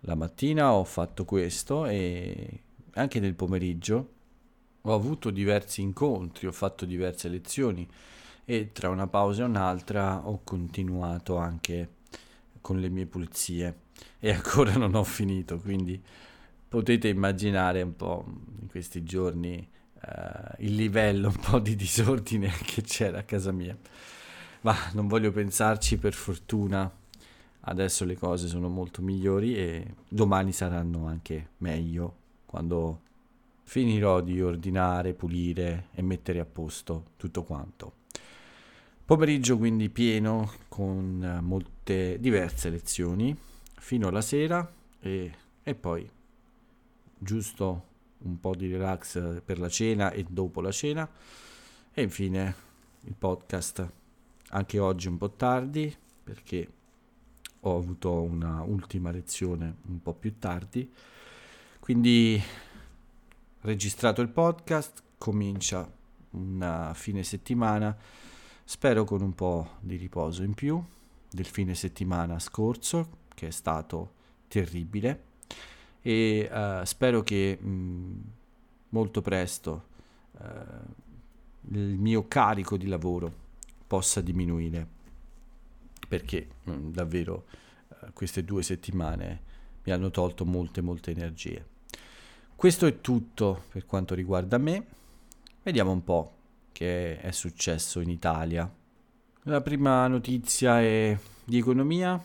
la 0.00 0.14
mattina 0.14 0.72
ho 0.72 0.84
fatto 0.84 1.24
questo 1.24 1.86
e 1.86 2.60
anche 2.94 3.18
nel 3.18 3.34
pomeriggio 3.34 4.14
ho 4.88 4.94
avuto 4.94 5.30
diversi 5.30 5.80
incontri, 5.82 6.46
ho 6.46 6.52
fatto 6.52 6.84
diverse 6.84 7.28
lezioni 7.28 7.86
e 8.44 8.70
tra 8.72 8.88
una 8.88 9.08
pausa 9.08 9.42
e 9.42 9.46
un'altra 9.46 10.28
ho 10.28 10.40
continuato 10.44 11.36
anche 11.36 11.88
con 12.60 12.78
le 12.78 12.88
mie 12.88 13.06
pulizie 13.06 13.78
e 14.20 14.30
ancora 14.32 14.76
non 14.76 14.94
ho 14.94 15.02
finito, 15.02 15.58
quindi 15.58 16.00
potete 16.68 17.08
immaginare 17.08 17.82
un 17.82 17.96
po' 17.96 18.24
in 18.60 18.68
questi 18.68 19.02
giorni 19.02 19.68
uh, 19.94 20.54
il 20.58 20.74
livello 20.74 21.28
un 21.28 21.40
po' 21.40 21.58
di 21.58 21.74
disordine 21.74 22.48
che 22.64 22.82
c'era 22.82 23.18
a 23.18 23.24
casa 23.24 23.50
mia. 23.50 23.76
Ma 24.60 24.74
non 24.92 25.08
voglio 25.08 25.32
pensarci, 25.32 25.96
per 25.96 26.12
fortuna 26.12 26.90
adesso 27.68 28.04
le 28.04 28.16
cose 28.16 28.46
sono 28.46 28.68
molto 28.68 29.02
migliori 29.02 29.56
e 29.56 29.94
domani 30.08 30.52
saranno 30.52 31.06
anche 31.06 31.50
meglio 31.58 32.14
quando 32.46 33.00
finirò 33.68 34.20
di 34.20 34.40
ordinare, 34.40 35.12
pulire 35.12 35.88
e 35.92 36.00
mettere 36.00 36.38
a 36.38 36.44
posto 36.44 37.10
tutto 37.16 37.42
quanto. 37.42 37.94
Pomeriggio 39.04 39.58
quindi 39.58 39.90
pieno 39.90 40.52
con 40.68 41.22
eh, 41.22 41.40
molte 41.40 42.18
diverse 42.20 42.70
lezioni 42.70 43.36
fino 43.78 44.08
alla 44.08 44.20
sera 44.20 44.68
e, 45.00 45.32
e 45.62 45.74
poi 45.74 46.08
giusto 47.18 47.84
un 48.18 48.38
po' 48.40 48.54
di 48.54 48.70
relax 48.70 49.42
per 49.44 49.58
la 49.58 49.68
cena 49.68 50.10
e 50.10 50.24
dopo 50.28 50.60
la 50.60 50.72
cena 50.72 51.08
e 51.92 52.02
infine 52.02 52.54
il 53.02 53.14
podcast 53.16 53.88
anche 54.50 54.78
oggi 54.78 55.08
un 55.08 55.18
po' 55.18 55.30
tardi 55.32 55.94
perché 56.22 56.68
ho 57.60 57.76
avuto 57.76 58.22
una 58.22 58.62
ultima 58.62 59.10
lezione 59.10 59.76
un 59.88 60.00
po' 60.00 60.14
più 60.14 60.38
tardi 60.38 60.90
quindi 61.78 62.40
registrato 63.66 64.22
il 64.22 64.28
podcast 64.28 65.02
comincia 65.18 65.90
una 66.30 66.94
fine 66.94 67.24
settimana 67.24 67.96
Spero 68.68 69.04
con 69.04 69.22
un 69.22 69.32
po' 69.32 69.76
di 69.78 69.94
riposo 69.94 70.42
in 70.42 70.52
più 70.54 70.82
del 71.30 71.46
fine 71.46 71.76
settimana 71.76 72.40
scorso, 72.40 73.18
che 73.32 73.46
è 73.46 73.50
stato 73.52 74.14
terribile, 74.48 75.22
e 76.02 76.50
uh, 76.50 76.84
spero 76.84 77.22
che 77.22 77.56
mh, 77.56 78.20
molto 78.88 79.22
presto 79.22 79.84
uh, 80.32 81.74
il 81.76 81.96
mio 81.96 82.26
carico 82.26 82.76
di 82.76 82.88
lavoro 82.88 83.32
possa 83.86 84.20
diminuire 84.20 84.84
perché 86.08 86.48
mh, 86.64 86.72
mm, 86.72 86.90
davvero 86.90 87.44
eh, 87.88 88.10
queste 88.12 88.42
due 88.42 88.64
settimane 88.64 89.42
mi 89.84 89.92
hanno 89.92 90.10
tolto 90.10 90.44
molte 90.44 90.80
molte 90.80 91.12
energie. 91.12 91.74
Questo 92.56 92.86
è 92.86 93.02
tutto 93.02 93.64
per 93.70 93.84
quanto 93.84 94.14
riguarda 94.14 94.56
me. 94.56 94.86
Vediamo 95.62 95.90
un 95.90 96.02
po' 96.02 96.36
che 96.72 97.20
è 97.20 97.30
successo 97.30 98.00
in 98.00 98.08
Italia. 98.08 98.68
La 99.42 99.60
prima 99.60 100.06
notizia 100.06 100.80
è 100.80 101.16
di 101.44 101.58
economia, 101.58 102.18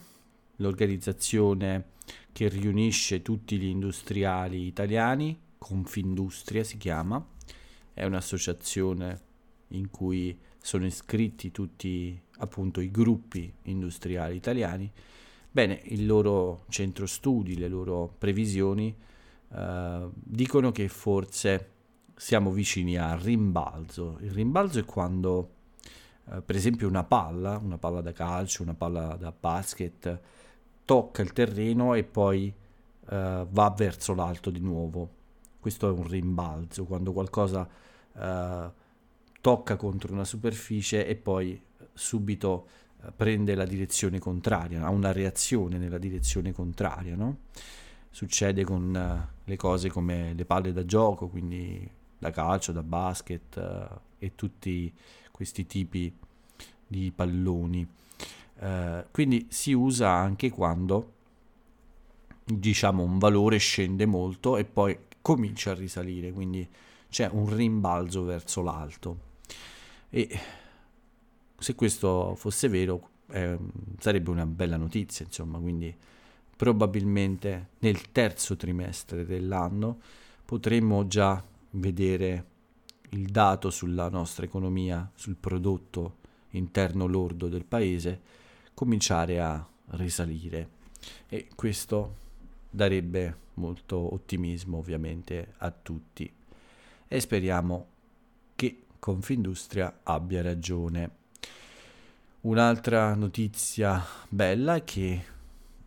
l'organizzazione 0.55 1.89
che 2.31 2.47
riunisce 2.47 3.21
tutti 3.21 3.57
gli 3.57 3.65
industriali 3.65 4.67
italiani, 4.67 5.37
Confindustria 5.57 6.63
si 6.63 6.77
chiama, 6.77 7.23
è 7.93 8.05
un'associazione 8.05 9.21
in 9.71 9.89
cui 9.89 10.39
sono 10.61 10.85
iscritti 10.85 11.51
tutti 11.51 12.17
appunto 12.37 12.79
i 12.79 12.89
gruppi 12.89 13.53
industriali 13.63 14.37
italiani. 14.37 14.89
Bene, 15.51 15.81
il 15.87 16.05
loro 16.05 16.63
centro 16.69 17.05
studi, 17.05 17.57
le 17.57 17.67
loro 17.67 18.15
previsioni 18.17 18.95
eh, 19.53 20.09
dicono 20.13 20.71
che 20.71 20.87
forse 20.87 21.69
siamo 22.15 22.51
vicini 22.51 22.97
al 22.97 23.17
rimbalzo. 23.17 24.17
Il 24.21 24.31
rimbalzo 24.31 24.79
è 24.79 24.85
quando, 24.85 25.49
eh, 26.31 26.41
per 26.41 26.55
esempio, 26.55 26.87
una 26.87 27.03
palla, 27.03 27.57
una 27.57 27.77
palla 27.77 28.01
da 28.01 28.11
calcio, 28.11 28.63
una 28.63 28.75
palla 28.75 29.15
da 29.15 29.33
basket, 29.37 30.19
tocca 30.85 31.21
il 31.21 31.33
terreno 31.33 31.93
e 31.93 32.03
poi 32.03 32.53
eh, 33.09 33.45
va 33.49 33.73
verso 33.75 34.13
l'alto 34.13 34.49
di 34.49 34.59
nuovo. 34.59 35.19
Questo 35.59 35.87
è 35.87 35.91
un 35.91 36.07
rimbalzo, 36.07 36.85
quando 36.85 37.11
qualcosa 37.11 37.67
eh, 38.13 38.71
tocca 39.41 39.75
contro 39.75 40.13
una 40.13 40.23
superficie 40.23 41.05
e 41.05 41.15
poi 41.15 41.61
subito 41.93 42.67
eh, 43.03 43.11
prende 43.11 43.55
la 43.55 43.65
direzione 43.65 44.19
contraria, 44.19 44.83
ha 44.83 44.89
una 44.89 45.11
reazione 45.11 45.77
nella 45.77 45.97
direzione 45.97 46.51
contraria, 46.51 47.15
no? 47.15 47.37
Succede 48.11 48.63
con 48.63 48.93
uh, 48.93 49.39
le 49.45 49.55
cose 49.55 49.89
come 49.89 50.33
le 50.33 50.45
palle 50.45 50.73
da 50.73 50.85
gioco, 50.85 51.27
quindi 51.27 51.89
da 52.17 52.29
calcio, 52.29 52.71
da 52.71 52.83
basket 52.83 53.55
uh, 53.55 53.99
e 54.19 54.35
tutti 54.35 54.93
questi 55.31 55.65
tipi 55.65 56.13
di 56.85 57.11
palloni. 57.15 57.87
Uh, 58.59 59.03
quindi 59.11 59.47
si 59.49 59.73
usa 59.73 60.09
anche 60.09 60.51
quando 60.51 61.13
diciamo 62.43 63.01
un 63.01 63.17
valore 63.17 63.57
scende 63.57 64.05
molto 64.05 64.57
e 64.57 64.65
poi 64.65 64.97
comincia 65.21 65.71
a 65.71 65.75
risalire, 65.75 66.31
quindi 66.31 66.67
c'è 67.09 67.29
un 67.31 67.55
rimbalzo 67.55 68.23
verso 68.23 68.61
l'alto. 68.61 69.29
E 70.09 70.39
se 71.57 71.75
questo 71.75 72.35
fosse 72.35 72.67
vero 72.67 73.09
eh, 73.31 73.57
sarebbe 73.99 74.29
una 74.29 74.45
bella 74.45 74.77
notizia, 74.77 75.25
insomma, 75.25 75.57
quindi 75.59 75.95
probabilmente 76.61 77.69
nel 77.79 78.11
terzo 78.11 78.55
trimestre 78.55 79.25
dell'anno 79.25 79.99
potremmo 80.45 81.07
già 81.07 81.43
vedere 81.71 82.45
il 83.09 83.29
dato 83.31 83.71
sulla 83.71 84.09
nostra 84.09 84.45
economia, 84.45 85.09
sul 85.15 85.37
prodotto 85.37 86.17
interno 86.51 87.07
lordo 87.07 87.47
del 87.47 87.65
paese, 87.65 88.21
cominciare 88.75 89.41
a 89.41 89.67
risalire 89.93 90.69
e 91.29 91.47
questo 91.55 92.15
darebbe 92.69 93.35
molto 93.55 94.13
ottimismo 94.13 94.77
ovviamente 94.77 95.55
a 95.57 95.71
tutti 95.71 96.31
e 97.07 97.19
speriamo 97.19 97.87
che 98.53 98.83
Confindustria 98.99 100.01
abbia 100.03 100.43
ragione. 100.43 101.09
Un'altra 102.41 103.15
notizia 103.15 104.05
bella 104.29 104.75
è 104.75 104.83
che 104.83 105.39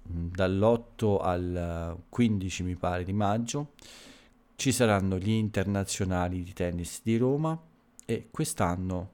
dall'8 0.06 1.18
al 1.20 1.98
15 2.08 2.62
mi 2.62 2.76
pare 2.76 3.04
di 3.04 3.12
maggio 3.12 3.72
ci 4.56 4.72
saranno 4.72 5.18
gli 5.18 5.30
internazionali 5.30 6.42
di 6.42 6.52
tennis 6.52 7.00
di 7.02 7.16
Roma 7.16 7.60
e 8.06 8.28
quest'anno 8.30 9.10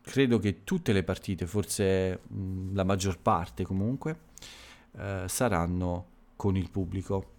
credo 0.00 0.38
che 0.38 0.64
tutte 0.64 0.92
le 0.92 1.02
partite, 1.02 1.46
forse 1.46 2.20
mh, 2.26 2.74
la 2.74 2.84
maggior 2.84 3.18
parte 3.18 3.64
comunque, 3.64 4.18
eh, 4.96 5.24
saranno 5.26 6.06
con 6.36 6.56
il 6.56 6.70
pubblico. 6.70 7.32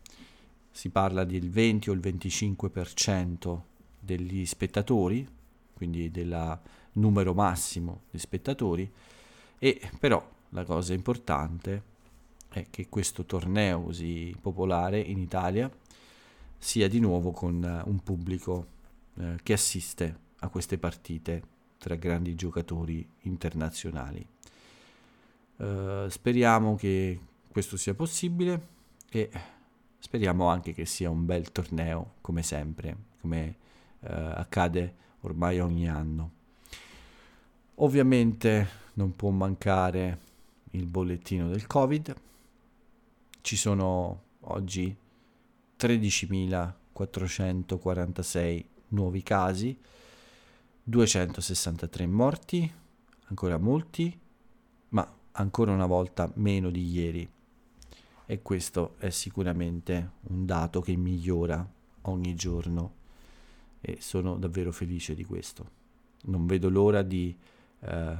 Si 0.71 0.89
parla 0.89 1.23
del 1.23 1.49
20 1.49 1.89
o 1.89 1.93
il 1.93 1.99
25% 1.99 3.61
degli 3.99 4.45
spettatori, 4.45 5.27
quindi 5.73 6.11
del 6.11 6.59
numero 6.93 7.33
massimo 7.33 8.03
di 8.11 8.19
spettatori, 8.19 8.91
e 9.57 9.91
però 9.99 10.23
la 10.49 10.63
cosa 10.65 10.93
importante 10.93 11.93
è 12.55 12.67
che 12.69 12.87
questo 12.87 13.25
torneo 13.25 13.83
così 13.83 14.33
popolare 14.39 14.97
in 14.97 15.19
Italia 15.19 15.69
sia 16.57 16.87
di 16.87 17.01
nuovo 17.01 17.31
con 17.31 17.83
un 17.85 17.99
pubblico 17.99 18.67
eh, 19.17 19.35
che 19.43 19.51
assiste 19.51 20.19
a 20.39 20.47
queste 20.47 20.77
partite 20.77 21.43
tra 21.77 21.95
grandi 21.95 22.33
giocatori 22.33 23.05
internazionali. 23.23 24.25
Uh, 25.57 26.07
speriamo 26.09 26.75
che 26.75 27.19
questo 27.49 27.77
sia 27.77 27.93
possibile 27.93 28.67
e 29.09 29.29
speriamo 29.99 30.47
anche 30.47 30.73
che 30.73 30.85
sia 30.85 31.09
un 31.09 31.25
bel 31.25 31.51
torneo 31.51 32.15
come 32.21 32.41
sempre, 32.41 32.95
come 33.21 33.55
uh, 33.99 34.07
accade 34.07 34.95
ormai 35.21 35.59
ogni 35.59 35.87
anno. 35.87 36.31
Ovviamente 37.75 38.67
non 38.93 39.15
può 39.15 39.29
mancare 39.29 40.19
il 40.71 40.85
bollettino 40.85 41.47
del 41.49 41.67
Covid. 41.67 42.15
Ci 43.45 43.57
sono 43.57 44.23
oggi 44.39 44.97
13.446 45.77 48.65
nuovi 48.87 49.21
casi, 49.21 49.77
263 50.81 52.07
morti, 52.07 52.73
ancora 53.25 53.59
molti, 53.59 54.19
ma 54.89 55.07
ancora 55.33 55.73
una 55.73 55.85
volta 55.85 56.31
meno 56.37 56.71
di 56.71 56.89
ieri. 56.89 57.29
E 58.25 58.41
questo 58.41 58.95
è 58.97 59.11
sicuramente 59.11 60.13
un 60.21 60.47
dato 60.47 60.81
che 60.81 60.95
migliora 60.95 61.71
ogni 62.01 62.33
giorno 62.33 62.93
e 63.79 63.97
sono 64.01 64.39
davvero 64.39 64.71
felice 64.71 65.13
di 65.13 65.23
questo. 65.23 65.69
Non 66.23 66.47
vedo 66.47 66.67
l'ora 66.67 67.03
di, 67.03 67.37
eh, 67.81 68.17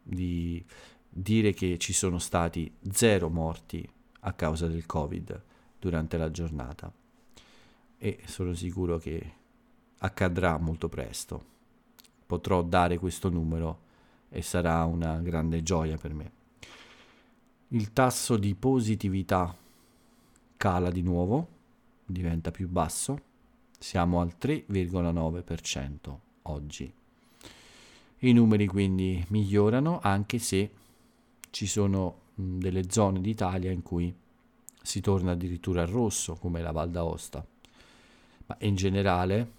di 0.00 0.64
dire 1.08 1.52
che 1.52 1.78
ci 1.78 1.92
sono 1.92 2.20
stati 2.20 2.72
zero 2.92 3.28
morti 3.28 3.98
a 4.20 4.32
causa 4.32 4.66
del 4.66 4.86
Covid 4.86 5.42
durante 5.78 6.16
la 6.16 6.30
giornata 6.30 6.92
e 7.98 8.20
sono 8.26 8.54
sicuro 8.54 8.98
che 8.98 9.32
accadrà 9.98 10.58
molto 10.58 10.88
presto. 10.88 11.44
Potrò 12.26 12.62
dare 12.62 12.98
questo 12.98 13.28
numero 13.28 13.88
e 14.28 14.42
sarà 14.42 14.84
una 14.84 15.18
grande 15.20 15.62
gioia 15.62 15.96
per 15.96 16.14
me. 16.14 16.32
Il 17.68 17.92
tasso 17.92 18.36
di 18.36 18.54
positività 18.54 19.54
cala 20.56 20.90
di 20.90 21.02
nuovo, 21.02 21.48
diventa 22.04 22.50
più 22.50 22.68
basso 22.68 23.28
siamo 23.80 24.20
al 24.20 24.34
3,9% 24.38 26.16
oggi. 26.42 26.92
I 28.18 28.32
numeri 28.32 28.66
quindi 28.66 29.24
migliorano 29.28 30.00
anche 30.02 30.38
se 30.38 30.70
ci 31.48 31.66
sono 31.66 32.19
delle 32.58 32.90
zone 32.90 33.20
d'Italia 33.20 33.70
in 33.70 33.82
cui 33.82 34.14
si 34.82 35.00
torna 35.00 35.32
addirittura 35.32 35.82
al 35.82 35.88
rosso 35.88 36.34
come 36.34 36.62
la 36.62 36.72
Val 36.72 36.90
d'Aosta. 36.90 37.44
Ma 38.46 38.56
in 38.60 38.74
generale 38.74 39.58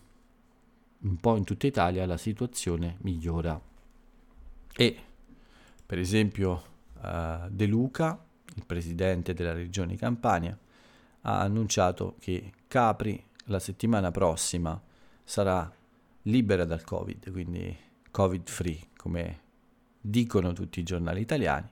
un 1.01 1.17
po' 1.17 1.35
in 1.35 1.43
tutta 1.43 1.67
Italia 1.67 2.05
la 2.05 2.17
situazione 2.17 2.97
migliora. 3.01 3.59
E 4.75 4.97
per 5.85 5.99
esempio 5.99 6.63
uh, 7.01 7.49
De 7.49 7.65
Luca, 7.65 8.23
il 8.55 8.65
presidente 8.65 9.33
della 9.33 9.53
regione 9.53 9.95
Campania, 9.95 10.57
ha 11.21 11.39
annunciato 11.41 12.15
che 12.19 12.53
Capri 12.67 13.21
la 13.45 13.59
settimana 13.59 14.11
prossima 14.11 14.81
sarà 15.23 15.71
libera 16.23 16.65
dal 16.65 16.83
Covid, 16.83 17.31
quindi 17.31 17.75
Covid 18.09 18.49
free, 18.49 18.79
come 18.95 19.39
dicono 19.99 20.53
tutti 20.53 20.79
i 20.79 20.83
giornali 20.83 21.21
italiani, 21.21 21.69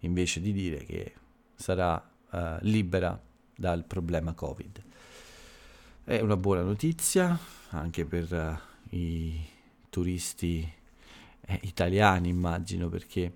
invece 0.00 0.40
di 0.40 0.52
dire 0.52 0.84
che 0.84 1.14
sarà 1.54 1.94
uh, 2.30 2.38
libera 2.60 3.20
dal 3.54 3.84
problema 3.84 4.32
Covid. 4.34 4.82
È 6.04 6.20
una 6.20 6.36
buona 6.36 6.62
notizia 6.62 7.38
anche 7.70 8.04
per 8.04 8.32
uh, 8.32 8.94
i 8.94 9.44
turisti 9.88 10.70
eh, 11.40 11.60
italiani, 11.62 12.28
immagino, 12.28 12.88
perché 12.88 13.32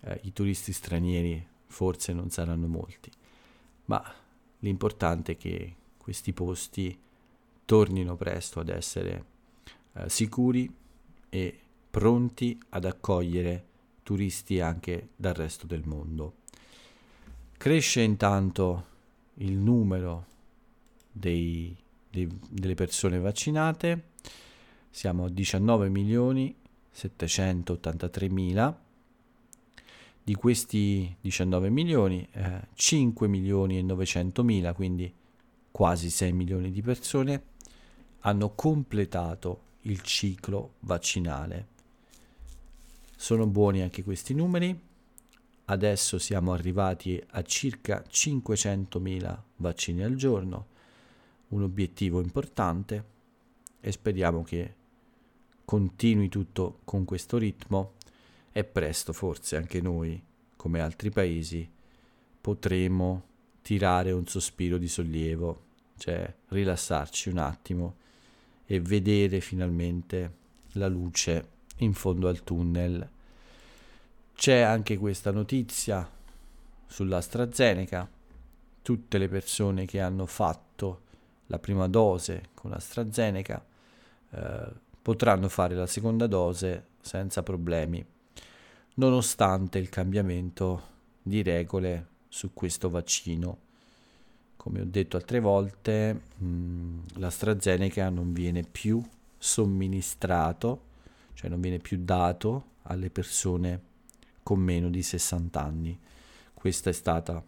uh, 0.00 0.18
i 0.22 0.32
turisti 0.32 0.72
stranieri 0.72 1.46
forse 1.66 2.12
non 2.12 2.30
saranno 2.30 2.66
molti, 2.66 3.10
ma 3.86 4.02
l'importante 4.60 5.32
è 5.32 5.36
che 5.36 5.74
questi 5.96 6.32
posti 6.32 6.98
tornino 7.64 8.16
presto 8.16 8.58
ad 8.58 8.68
essere 8.68 9.24
eh, 9.92 10.08
sicuri 10.08 10.72
e 11.28 11.60
pronti 11.90 12.60
ad 12.70 12.84
accogliere 12.84 13.64
turisti 14.10 14.58
anche 14.58 15.10
dal 15.14 15.34
resto 15.34 15.68
del 15.68 15.86
mondo. 15.86 16.38
Cresce 17.56 18.00
intanto 18.00 18.86
il 19.34 19.52
numero 19.52 20.26
dei, 21.12 21.76
dei, 22.10 22.28
delle 22.48 22.74
persone 22.74 23.20
vaccinate, 23.20 24.08
siamo 24.90 25.26
a 25.26 25.28
19 25.28 25.88
milioni 25.90 26.52
783 26.90 28.28
mila. 28.30 28.76
Di 30.24 30.34
questi 30.34 31.14
19 31.20 31.70
milioni, 31.70 32.26
eh, 32.32 32.66
5 32.74 33.28
milioni 33.28 33.78
e 33.78 33.82
900 33.82 34.42
mila, 34.42 34.72
quindi 34.72 35.12
quasi 35.70 36.10
6 36.10 36.32
milioni 36.32 36.72
di 36.72 36.82
persone, 36.82 37.42
hanno 38.22 38.50
completato 38.56 39.62
il 39.82 40.00
ciclo 40.02 40.72
vaccinale. 40.80 41.69
Sono 43.20 43.46
buoni 43.46 43.82
anche 43.82 44.02
questi 44.02 44.32
numeri. 44.32 44.74
Adesso 45.66 46.18
siamo 46.18 46.54
arrivati 46.54 47.22
a 47.32 47.42
circa 47.42 48.02
500.000 48.10 49.38
vaccini 49.56 50.02
al 50.02 50.14
giorno, 50.14 50.68
un 51.48 51.62
obiettivo 51.62 52.22
importante 52.22 53.04
e 53.78 53.92
speriamo 53.92 54.42
che 54.42 54.74
continui 55.66 56.30
tutto 56.30 56.78
con 56.84 57.04
questo 57.04 57.36
ritmo 57.36 57.92
e 58.52 58.64
presto 58.64 59.12
forse 59.12 59.56
anche 59.56 59.82
noi, 59.82 60.18
come 60.56 60.80
altri 60.80 61.10
paesi, 61.10 61.68
potremo 62.40 63.24
tirare 63.60 64.12
un 64.12 64.26
sospiro 64.26 64.78
di 64.78 64.88
sollievo, 64.88 65.64
cioè 65.98 66.34
rilassarci 66.48 67.28
un 67.28 67.36
attimo 67.36 67.96
e 68.64 68.80
vedere 68.80 69.42
finalmente 69.42 70.36
la 70.72 70.88
luce 70.88 71.58
in 71.80 71.92
fondo 71.92 72.28
al 72.28 72.42
tunnel. 72.42 73.08
C'è 74.34 74.60
anche 74.60 74.96
questa 74.96 75.30
notizia 75.30 76.08
sull'AstraZeneca. 76.86 78.08
Tutte 78.82 79.18
le 79.18 79.28
persone 79.28 79.84
che 79.84 80.00
hanno 80.00 80.26
fatto 80.26 81.02
la 81.46 81.58
prima 81.58 81.86
dose 81.88 82.48
con 82.54 82.70
l'AstraZeneca 82.70 83.64
eh, 84.30 84.68
potranno 85.02 85.48
fare 85.48 85.74
la 85.74 85.86
seconda 85.86 86.26
dose 86.26 86.86
senza 87.00 87.42
problemi, 87.42 88.04
nonostante 88.94 89.78
il 89.78 89.88
cambiamento 89.88 90.88
di 91.22 91.42
regole 91.42 92.06
su 92.28 92.52
questo 92.54 92.88
vaccino 92.88 93.68
come 94.60 94.82
ho 94.82 94.84
detto 94.84 95.16
altre 95.16 95.40
volte, 95.40 96.20
mh, 96.36 96.98
l'AstraZeneca 97.14 98.10
non 98.10 98.34
viene 98.34 98.62
più 98.62 99.02
somministrato, 99.38 100.80
cioè 101.40 101.48
non 101.48 101.62
viene 101.62 101.78
più 101.78 102.04
dato 102.04 102.72
alle 102.82 103.08
persone 103.08 103.80
con 104.42 104.60
meno 104.60 104.90
di 104.90 105.02
60 105.02 105.58
anni. 105.58 105.98
Questa 106.52 106.90
è 106.90 106.92
stata 106.92 107.42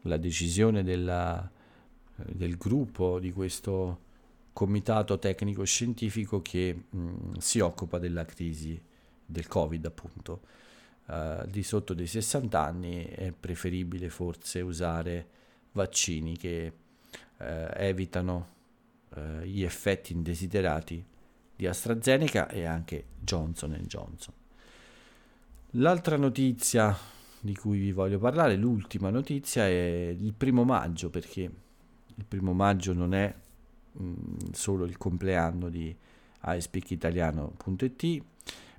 la 0.00 0.16
decisione 0.16 0.82
della, 0.82 1.46
del 2.14 2.56
gruppo 2.56 3.18
di 3.18 3.32
questo 3.32 4.00
comitato 4.54 5.18
tecnico 5.18 5.62
scientifico 5.64 6.40
che 6.40 6.84
mh, 6.88 7.36
si 7.36 7.60
occupa 7.60 7.98
della 7.98 8.24
crisi 8.24 8.82
del 9.26 9.46
Covid, 9.46 9.84
appunto. 9.84 10.40
Uh, 11.04 11.46
di 11.46 11.62
sotto 11.62 11.92
dei 11.92 12.06
60 12.06 12.58
anni 12.58 13.04
è 13.04 13.30
preferibile 13.30 14.08
forse 14.08 14.62
usare 14.62 15.28
vaccini 15.72 16.38
che 16.38 16.72
eh, 17.36 17.70
evitano 17.74 18.54
eh, 19.14 19.46
gli 19.46 19.62
effetti 19.62 20.14
indesiderati 20.14 21.04
di 21.56 21.66
AstraZeneca 21.66 22.48
e 22.48 22.64
anche 22.64 23.04
Johnson 23.18 23.72
Johnson. 23.86 24.34
L'altra 25.70 26.16
notizia 26.16 26.96
di 27.40 27.56
cui 27.56 27.78
vi 27.78 27.92
voglio 27.92 28.18
parlare, 28.18 28.56
l'ultima 28.56 29.10
notizia, 29.10 29.66
è 29.66 30.14
il 30.18 30.34
primo 30.34 30.64
maggio, 30.64 31.10
perché 31.10 31.40
il 31.42 32.24
primo 32.26 32.52
maggio 32.52 32.92
non 32.92 33.14
è 33.14 33.34
mh, 33.92 34.04
mm, 34.04 34.36
solo 34.52 34.84
il 34.84 34.96
compleanno 34.98 35.68
di 35.68 35.94
iSpeakitaliano.it, 36.42 38.22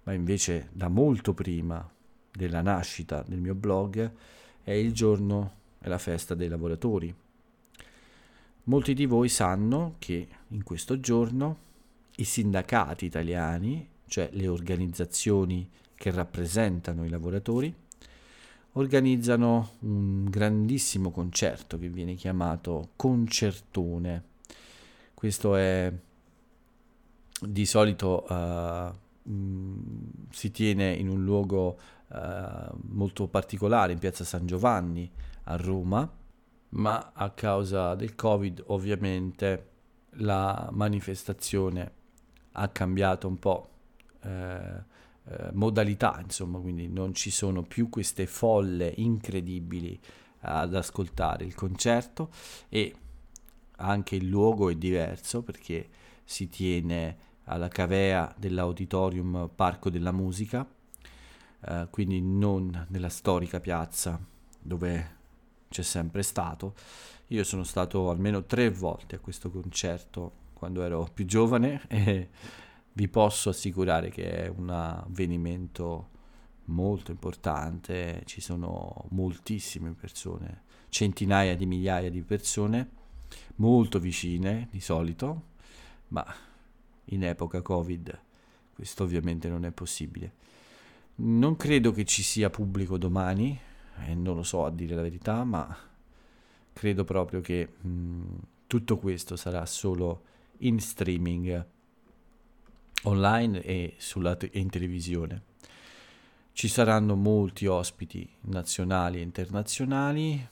ma 0.03 0.13
invece 0.13 0.69
da 0.71 0.87
molto 0.87 1.33
prima 1.33 1.89
della 2.31 2.61
nascita 2.61 3.23
del 3.27 3.39
mio 3.39 3.55
blog 3.55 4.11
è 4.63 4.71
il 4.71 4.93
giorno 4.93 5.55
è 5.79 5.87
la 5.87 5.97
festa 5.97 6.35
dei 6.35 6.47
lavoratori. 6.47 7.13
Molti 8.63 8.93
di 8.93 9.05
voi 9.05 9.29
sanno 9.29 9.95
che 9.97 10.27
in 10.49 10.63
questo 10.63 10.99
giorno 10.99 11.65
i 12.19 12.23
sindacati 12.23 13.05
italiani, 13.05 13.87
cioè 14.07 14.29
le 14.33 14.47
organizzazioni 14.47 15.69
che 15.95 16.11
rappresentano 16.11 17.05
i 17.05 17.09
lavoratori, 17.09 17.73
organizzano 18.73 19.71
un 19.79 20.25
grandissimo 20.25 21.11
concerto 21.11 21.77
che 21.77 21.89
viene 21.89 22.15
chiamato 22.15 22.89
concertone. 22.95 24.23
Questo 25.13 25.55
è 25.55 25.91
di 27.39 27.65
solito 27.65 28.25
uh, 28.31 28.91
si 30.31 30.51
tiene 30.51 30.93
in 30.93 31.09
un 31.09 31.23
luogo 31.23 31.77
uh, 32.07 32.17
molto 32.89 33.27
particolare, 33.27 33.93
in 33.93 33.99
piazza 33.99 34.23
San 34.23 34.45
Giovanni, 34.45 35.09
a 35.43 35.55
Roma, 35.55 36.09
ma 36.69 37.11
a 37.13 37.29
causa 37.31 37.95
del 37.95 38.15
Covid 38.15 38.63
ovviamente 38.67 39.69
la 40.19 40.69
manifestazione 40.71 41.96
ha 42.59 42.67
cambiato 42.69 43.27
un 43.27 43.37
po' 43.37 43.69
eh, 44.23 44.83
eh, 45.29 45.49
modalità, 45.53 46.19
insomma, 46.21 46.59
quindi 46.59 46.87
non 46.87 47.13
ci 47.13 47.29
sono 47.29 47.61
più 47.63 47.89
queste 47.89 48.25
folle 48.25 48.93
incredibili 48.97 49.99
ad 50.41 50.73
ascoltare 50.73 51.45
il 51.45 51.53
concerto 51.53 52.29
e 52.69 52.95
anche 53.77 54.15
il 54.15 54.27
luogo 54.27 54.69
è 54.69 54.75
diverso 54.75 55.43
perché 55.43 55.89
si 56.23 56.47
tiene 56.49 57.25
alla 57.45 57.67
cavea 57.67 58.33
dell'auditorium 58.37 59.49
Parco 59.53 59.89
della 59.89 60.11
Musica, 60.11 60.65
eh, 61.61 61.87
quindi 61.91 62.21
non 62.21 62.87
nella 62.89 63.09
storica 63.09 63.59
piazza 63.59 64.19
dove 64.59 65.15
c'è 65.69 65.83
sempre 65.83 66.23
stato. 66.23 66.73
Io 67.27 67.43
sono 67.43 67.63
stato 67.63 68.09
almeno 68.09 68.45
tre 68.45 68.69
volte 68.71 69.17
a 69.17 69.19
questo 69.19 69.51
concerto 69.51 70.45
quando 70.57 70.81
ero 70.81 71.07
più 71.13 71.25
giovane 71.25 71.83
e 71.87 72.29
vi 72.93 73.07
posso 73.07 73.49
assicurare 73.49 74.09
che 74.09 74.45
è 74.45 74.47
un 74.47 74.69
avvenimento 74.69 76.15
molto 76.65 77.11
importante, 77.11 78.23
ci 78.25 78.41
sono 78.41 79.05
moltissime 79.09 79.91
persone, 79.91 80.63
centinaia 80.89 81.55
di 81.55 81.67
migliaia 81.67 82.09
di 82.09 82.23
persone, 82.23 82.89
molto 83.57 83.99
vicine 83.99 84.67
di 84.71 84.79
solito, 84.81 85.43
ma 86.09 86.25
in 87.05 87.23
epoca 87.23 87.61
Covid 87.61 88.19
questo 88.73 89.03
ovviamente 89.03 89.47
non 89.47 89.63
è 89.63 89.71
possibile. 89.71 90.33
Non 91.17 91.55
credo 91.55 91.91
che 91.91 92.03
ci 92.03 92.23
sia 92.23 92.49
pubblico 92.49 92.97
domani, 92.97 93.59
e 94.05 94.13
non 94.15 94.35
lo 94.35 94.43
so 94.43 94.65
a 94.65 94.71
dire 94.71 94.95
la 94.95 95.01
verità, 95.01 95.43
ma 95.43 95.75
credo 96.73 97.03
proprio 97.03 97.41
che 97.41 97.67
mh, 97.79 98.21
tutto 98.67 98.97
questo 98.97 99.35
sarà 99.35 99.65
solo 99.65 100.23
in 100.59 100.79
streaming 100.79 101.65
online 103.03 103.61
e, 103.61 103.95
te- 104.37 104.49
in 104.53 104.69
televisione. 104.69 105.43
Ci 106.51 106.67
saranno 106.67 107.15
molti 107.15 107.67
ospiti 107.67 108.27
nazionali 108.41 109.19
e 109.19 109.21
internazionali, 109.21 110.47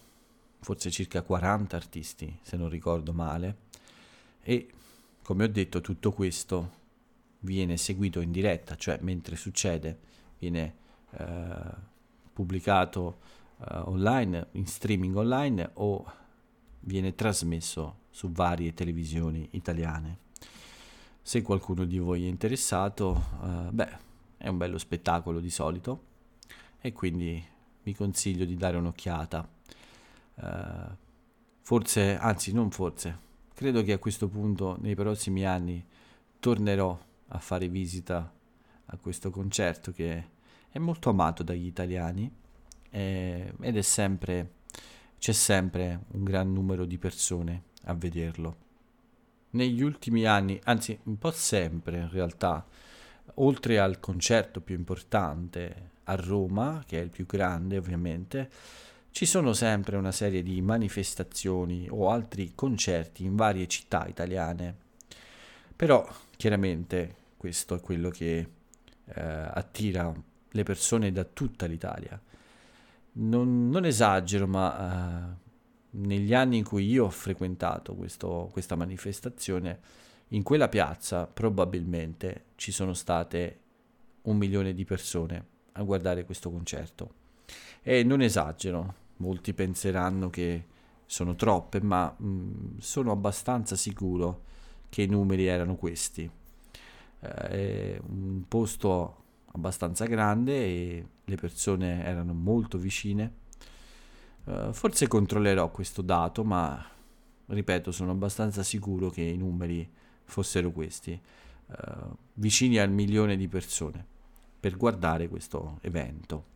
forse 0.60 0.92
circa 0.92 1.24
40 1.24 1.76
artisti 1.76 2.38
se 2.42 2.58
non 2.58 2.70
ricordo 2.70 3.12
male, 3.12 3.58
e 4.42 4.70
come 5.24 5.46
ho 5.46 5.48
detto 5.48 5.82
tutto 5.82 6.12
questo 6.12 6.84
viene 7.40 7.78
seguito 7.78 8.22
in 8.22 8.32
diretta, 8.32 8.76
cioè 8.76 9.00
mentre 9.02 9.36
succede 9.36 10.00
viene 10.38 10.76
eh, 11.12 11.94
pubblicato 12.32 13.20
uh, 13.58 13.90
online, 13.90 14.48
in 14.52 14.68
streaming 14.68 15.16
online 15.16 15.70
o 15.74 16.14
viene 16.82 17.16
trasmesso 17.16 18.04
su 18.16 18.32
varie 18.32 18.74
televisioni 18.74 19.46
italiane. 19.52 20.20
Se 21.22 21.42
qualcuno 21.42 21.84
di 21.84 21.98
voi 21.98 22.24
è 22.24 22.30
interessato, 22.30 23.26
uh, 23.42 23.70
beh, 23.72 23.98
è 24.38 24.48
un 24.48 24.56
bello 24.56 24.78
spettacolo 24.78 25.42
di 25.42 25.50
solito 25.50 26.04
e 26.80 26.94
quindi 26.94 27.44
vi 27.84 27.94
consiglio 27.94 28.46
di 28.46 28.56
dare 28.56 28.78
un'occhiata. 28.78 29.50
Uh, 30.36 30.96
forse, 31.60 32.18
anzi 32.18 32.54
non 32.54 32.72
forse, 32.72 33.20
credo 33.54 33.84
che 33.84 33.92
a 33.92 33.98
questo 33.98 34.30
punto 34.30 34.78
nei 34.80 34.96
prossimi 34.96 35.46
anni 35.46 35.86
tornerò 36.40 36.98
a 37.28 37.38
fare 37.40 37.68
visita 37.68 38.34
a 38.86 38.98
questo 38.98 39.30
concerto 39.30 39.92
che 39.92 40.30
è 40.70 40.80
molto 40.80 41.10
amato 41.10 41.44
dagli 41.44 41.66
italiani 41.66 42.34
eh, 42.92 43.54
ed 43.60 43.76
è 43.76 43.82
sempre, 43.82 44.54
c'è 45.18 45.34
sempre 45.34 46.06
un 46.12 46.24
gran 46.24 46.54
numero 46.54 46.86
di 46.86 46.98
persone 46.98 47.74
a 47.86 47.94
vederlo. 47.94 48.64
negli 49.56 49.82
ultimi 49.82 50.26
anni, 50.26 50.60
anzi 50.66 50.98
un 51.04 51.18
po' 51.18 51.32
sempre 51.32 51.98
in 51.98 52.10
realtà, 52.10 52.66
oltre 53.36 53.80
al 53.80 54.00
concerto 54.00 54.62
più 54.62 54.76
importante 54.76 55.92
a 56.04 56.16
Roma, 56.16 56.84
che 56.86 57.00
è 57.00 57.04
il 57.04 57.10
più 57.10 57.26
grande 57.26 57.78
ovviamente, 57.78 58.50
ci 59.12 59.26
sono 59.26 59.54
sempre 59.54 59.96
una 59.96 60.12
serie 60.12 60.44
di 60.44 60.62
manifestazioni 60.62 61.88
o 61.90 62.10
altri 62.10 62.52
concerti 62.54 63.24
in 63.24 63.36
varie 63.36 63.68
città 63.68 64.06
italiane. 64.08 64.76
Però 65.74 66.06
chiaramente 66.36 67.16
questo 67.38 67.76
è 67.76 67.80
quello 67.80 68.10
che 68.10 68.50
eh, 69.06 69.22
attira 69.22 70.14
le 70.52 70.64
persone 70.64 71.14
da 71.14 71.24
tutta 71.24 71.66
l'Italia. 71.66 72.22
Non, 73.14 73.70
non 73.70 73.86
esagero, 73.86 74.48
ma 74.48 75.32
eh, 75.32 75.45
negli 75.96 76.34
anni 76.34 76.58
in 76.58 76.64
cui 76.64 76.88
io 76.88 77.06
ho 77.06 77.10
frequentato 77.10 77.96
questo, 77.96 78.50
questa 78.52 78.76
manifestazione, 78.76 79.80
in 80.30 80.44
quella 80.44 80.68
piazza 80.68 81.28
probabilmente 81.28 82.46
ci 82.56 82.72
sono 82.72 82.94
state 82.94 83.60
un 84.24 84.38
milione 84.38 84.74
di 84.74 84.86
persone 84.86 85.46
a 85.74 85.84
guardare 85.84 86.26
questo 86.26 86.50
concerto. 86.50 87.24
E 87.82 88.04
non 88.04 88.22
esagero, 88.22 88.94
molti 89.18 89.54
penseranno 89.54 90.30
che 90.30 90.66
sono 91.06 91.36
troppe, 91.36 91.82
ma 91.82 92.14
mh, 92.18 92.28
mm, 92.28 92.78
sono 92.80 93.12
abbastanza 93.12 93.76
sicuro 93.76 94.44
che 94.90 95.04
i 95.04 95.08
numeri 95.08 95.46
erano 95.46 95.76
questi. 95.76 96.30
Eh, 97.20 97.30
è 97.30 98.00
un 98.08 98.44
posto 98.48 99.24
abbastanza 99.54 100.06
grande 100.06 100.54
e 100.54 101.06
le 101.24 101.36
persone 101.36 102.04
erano 102.04 102.34
molto 102.34 102.78
vicine 102.78 103.44
Uh, 104.46 104.72
forse 104.74 105.08
controllerò 105.08 105.72
questo 105.72 106.04
dato, 106.04 106.44
ma 106.44 106.84
ripeto, 107.48 107.92
sono 107.92 108.12
abbastanza 108.12 108.62
sicuro 108.62 109.10
che 109.10 109.24
i 109.24 109.38
numeri 109.38 109.90
fossero 110.24 110.72
questi, 110.72 111.20
uh, 111.68 112.16
vicini 112.34 112.78
al 112.78 112.92
milione 112.92 113.38
di 113.38 113.48
persone 113.48 114.06
per 114.60 114.78
guardare 114.78 115.28
questo 115.28 115.80
evento. 115.82 116.54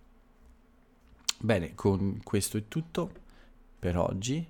Bene, 1.40 1.74
con 1.74 2.20
questo 2.24 2.58
è 2.58 2.68
tutto 2.68 3.12
per 3.80 3.98
oggi, 3.98 4.48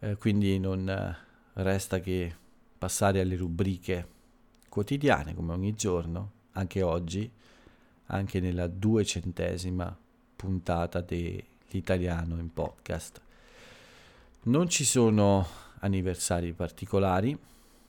uh, 0.00 0.18
quindi 0.18 0.58
non 0.58 1.16
resta 1.54 2.00
che 2.00 2.34
passare 2.76 3.20
alle 3.20 3.36
rubriche 3.36 4.08
quotidiane 4.68 5.32
come 5.34 5.52
ogni 5.52 5.74
giorno, 5.74 6.32
anche 6.52 6.82
oggi, 6.82 7.30
anche 8.06 8.40
nella 8.40 8.66
duecentesima 8.66 9.96
puntata 10.34 11.00
dei 11.00 11.50
l'italiano 11.72 12.38
in 12.38 12.52
podcast. 12.52 13.20
Non 14.44 14.68
ci 14.68 14.84
sono 14.84 15.46
anniversari 15.80 16.52
particolari, 16.52 17.36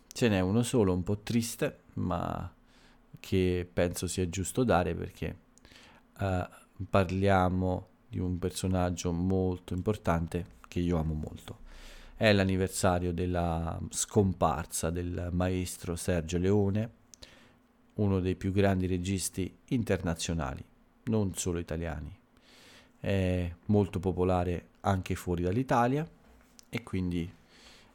ce 0.08 0.30
n'è 0.30 0.40
uno 0.40 0.64
solo 0.64 0.94
un 0.94 1.04
po' 1.04 1.20
triste, 1.20 1.82
ma 1.94 2.52
che 3.20 3.70
penso 3.72 4.08
sia 4.08 4.28
giusto 4.30 4.64
dare 4.64 4.96
perché 4.96 5.38
uh, 6.20 6.86
parliamo 6.90 7.88
di 8.08 8.20
un 8.20 8.38
personaggio 8.38 9.12
molto 9.12 9.74
importante 9.74 10.58
che 10.68 10.80
io 10.80 10.98
amo 10.98 11.14
molto. 11.14 11.62
È 12.16 12.32
l'anniversario 12.32 13.12
della 13.12 13.80
scomparsa 13.90 14.90
del 14.90 15.30
maestro 15.32 15.96
Sergio 15.96 16.38
Leone, 16.38 16.92
uno 17.96 18.20
dei 18.20 18.36
più 18.36 18.52
grandi 18.52 18.88
registi 18.88 19.56
internazionali, 19.70 20.64
non 21.06 21.34
solo 21.36 21.60
italiani 21.60 22.22
è 23.04 23.54
molto 23.66 24.00
popolare 24.00 24.68
anche 24.82 25.16
fuori 25.16 25.44
dall'Italia 25.44 26.10
e 26.70 26.84
quindi 26.84 27.30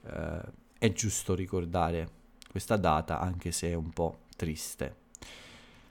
eh, 0.05 0.40
è 0.79 0.92
giusto 0.92 1.35
ricordare 1.35 2.11
questa 2.51 2.77
data 2.77 3.18
anche 3.18 3.51
se 3.51 3.71
è 3.71 3.75
un 3.75 3.88
po' 3.88 4.18
triste. 4.37 4.97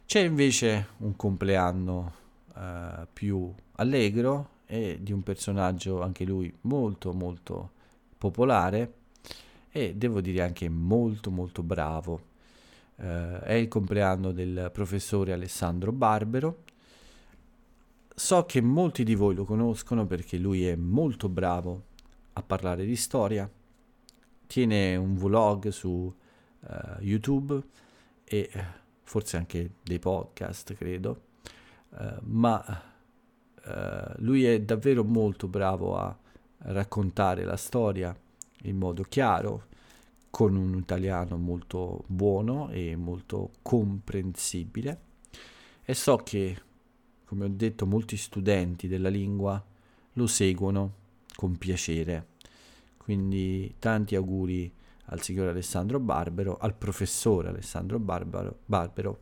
C'è 0.06 0.20
invece 0.20 0.90
un 0.98 1.16
compleanno 1.16 2.14
eh, 2.56 3.08
più 3.12 3.52
allegro 3.78 4.50
e 4.68 5.00
di 5.02 5.14
un 5.14 5.24
personaggio 5.24 6.04
anche 6.04 6.24
lui 6.24 6.56
molto 6.62 7.12
molto 7.12 7.72
popolare 8.20 8.94
e 9.72 9.96
devo 9.96 10.22
dire 10.22 10.44
anche 10.44 10.70
molto 10.70 11.32
molto 11.32 11.64
bravo. 11.64 12.22
Eh, 12.98 13.40
è 13.40 13.54
il 13.54 13.68
compleanno 13.68 14.32
del 14.32 14.70
professore 14.72 15.34
Alessandro 15.34 15.92
Barbero 15.92 16.66
So 18.20 18.46
che 18.46 18.62
molti 18.62 19.04
di 19.04 19.14
voi 19.14 19.36
lo 19.36 19.46
conoscono 19.46 20.08
perché 20.08 20.40
lui 20.40 20.66
è 20.66 20.76
molto 20.76 21.30
bravo 21.30 21.84
a 22.34 22.42
parlare 22.42 22.84
di 22.84 22.96
storia, 22.96 23.48
tiene 24.48 24.96
un 24.96 25.16
vlog 25.16 25.68
su 25.68 25.88
uh, 25.90 26.76
YouTube 27.00 27.62
e 28.24 28.50
eh, 28.52 28.66
forse 29.04 29.38
anche 29.38 29.70
dei 29.84 30.00
podcast, 30.00 30.74
credo, 30.74 31.22
uh, 31.90 32.16
ma 32.22 32.82
uh, 33.64 34.14
lui 34.18 34.46
è 34.46 34.62
davvero 34.62 35.04
molto 35.04 35.48
bravo 35.48 35.96
a 35.96 36.18
raccontare 36.58 37.44
la 37.44 37.56
storia 37.56 38.18
in 38.64 38.78
modo 38.78 39.04
chiaro, 39.04 39.68
con 40.32 40.56
un 40.56 40.76
italiano 40.76 41.38
molto 41.38 42.04
buono 42.08 42.70
e 42.72 42.96
molto 42.96 43.52
comprensibile. 43.62 45.02
E 45.84 45.94
so 45.94 46.18
che 46.18 46.66
come 47.28 47.44
ho 47.44 47.50
detto, 47.50 47.86
molti 47.86 48.16
studenti 48.16 48.88
della 48.88 49.10
lingua 49.10 49.62
lo 50.14 50.28
seguono 50.28 50.94
con 51.36 51.58
piacere. 51.58 52.28
Quindi 52.96 53.76
tanti 53.80 54.16
auguri 54.16 54.72
al 55.06 55.22
signor 55.22 55.50
Alessandro 55.50 56.00
Barbero, 56.00 56.58
al 56.58 56.74
professore 56.74 57.50
Alessandro 57.50 58.00
Barbaro, 58.00 58.60
Barbero 58.66 59.20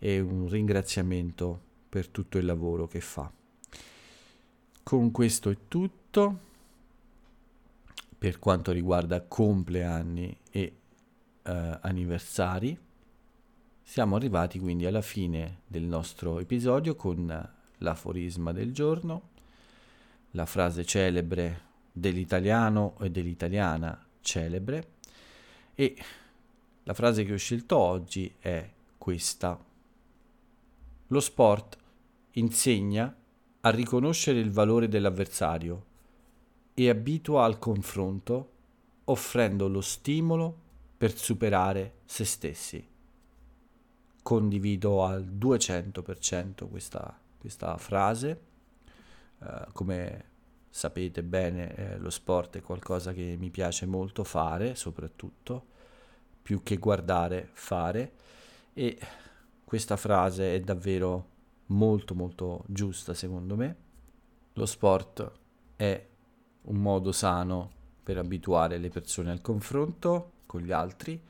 e 0.00 0.18
un 0.18 0.48
ringraziamento 0.48 1.60
per 1.88 2.08
tutto 2.08 2.36
il 2.38 2.46
lavoro 2.46 2.88
che 2.88 3.00
fa. 3.00 3.30
Con 4.82 5.12
questo 5.12 5.50
è 5.50 5.56
tutto 5.68 6.38
per 8.18 8.40
quanto 8.40 8.72
riguarda 8.72 9.22
compleanni 9.22 10.36
e 10.50 10.72
eh, 11.42 11.78
anniversari. 11.80 12.76
Siamo 13.90 14.14
arrivati 14.14 14.60
quindi 14.60 14.86
alla 14.86 15.02
fine 15.02 15.62
del 15.66 15.82
nostro 15.82 16.38
episodio 16.38 16.94
con 16.94 17.50
l'aforisma 17.78 18.52
del 18.52 18.72
giorno, 18.72 19.30
la 20.30 20.46
frase 20.46 20.84
celebre 20.84 21.62
dell'italiano 21.90 22.94
e 23.00 23.10
dell'italiana 23.10 24.06
celebre 24.20 24.90
e 25.74 25.96
la 26.84 26.94
frase 26.94 27.24
che 27.24 27.32
ho 27.32 27.36
scelto 27.36 27.78
oggi 27.78 28.32
è 28.38 28.70
questa. 28.96 29.58
Lo 31.08 31.20
sport 31.20 31.76
insegna 32.34 33.12
a 33.62 33.70
riconoscere 33.70 34.38
il 34.38 34.52
valore 34.52 34.86
dell'avversario 34.86 35.84
e 36.74 36.88
abitua 36.88 37.44
al 37.44 37.58
confronto 37.58 38.50
offrendo 39.06 39.66
lo 39.66 39.80
stimolo 39.80 40.56
per 40.96 41.16
superare 41.16 41.94
se 42.04 42.24
stessi 42.24 42.90
condivido 44.22 45.04
al 45.04 45.24
200% 45.24 46.68
questa, 46.68 47.18
questa 47.38 47.76
frase. 47.76 48.40
Uh, 49.38 49.72
come 49.72 50.24
sapete 50.68 51.22
bene, 51.22 51.74
eh, 51.74 51.98
lo 51.98 52.10
sport 52.10 52.58
è 52.58 52.62
qualcosa 52.62 53.12
che 53.12 53.36
mi 53.38 53.50
piace 53.50 53.86
molto 53.86 54.22
fare, 54.24 54.74
soprattutto, 54.74 55.66
più 56.42 56.62
che 56.62 56.76
guardare, 56.76 57.50
fare. 57.52 58.12
E 58.72 58.98
questa 59.64 59.96
frase 59.96 60.54
è 60.54 60.60
davvero 60.60 61.28
molto 61.66 62.14
molto 62.14 62.64
giusta 62.66 63.14
secondo 63.14 63.56
me. 63.56 63.76
Lo 64.54 64.66
sport 64.66 65.32
è 65.76 66.06
un 66.62 66.76
modo 66.76 67.12
sano 67.12 67.78
per 68.02 68.18
abituare 68.18 68.78
le 68.78 68.88
persone 68.88 69.30
al 69.30 69.40
confronto 69.40 70.32
con 70.46 70.62
gli 70.62 70.72
altri 70.72 71.20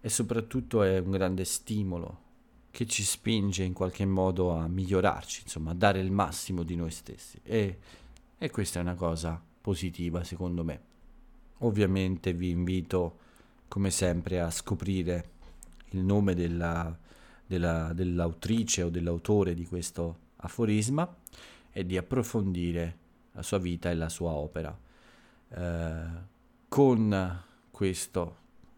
e 0.00 0.08
soprattutto 0.08 0.82
è 0.82 0.98
un 0.98 1.10
grande 1.10 1.44
stimolo 1.44 2.28
che 2.70 2.86
ci 2.86 3.02
spinge 3.02 3.64
in 3.64 3.72
qualche 3.72 4.04
modo 4.06 4.52
a 4.52 4.68
migliorarci, 4.68 5.42
insomma, 5.42 5.72
a 5.72 5.74
dare 5.74 6.00
il 6.00 6.10
massimo 6.12 6.62
di 6.62 6.76
noi 6.76 6.90
stessi. 6.90 7.40
E, 7.42 7.78
e 8.38 8.50
questa 8.50 8.78
è 8.78 8.82
una 8.82 8.94
cosa 8.94 9.42
positiva, 9.60 10.22
secondo 10.24 10.64
me. 10.64 10.88
Ovviamente 11.58 12.32
vi 12.32 12.50
invito, 12.50 13.18
come 13.68 13.90
sempre, 13.90 14.40
a 14.40 14.50
scoprire 14.50 15.30
il 15.90 16.00
nome 16.00 16.34
della, 16.34 16.96
della, 17.44 17.92
dell'autrice 17.92 18.82
o 18.82 18.90
dell'autore 18.90 19.54
di 19.54 19.66
questo 19.66 20.28
aforisma 20.36 21.16
e 21.72 21.84
di 21.84 21.96
approfondire 21.96 22.98
la 23.32 23.42
sua 23.42 23.58
vita 23.58 23.90
e 23.90 23.94
la 23.94 24.08
sua 24.08 24.30
opera. 24.30 24.78
Eh, 25.48 26.04
con 26.68 27.42
questo 27.70 28.36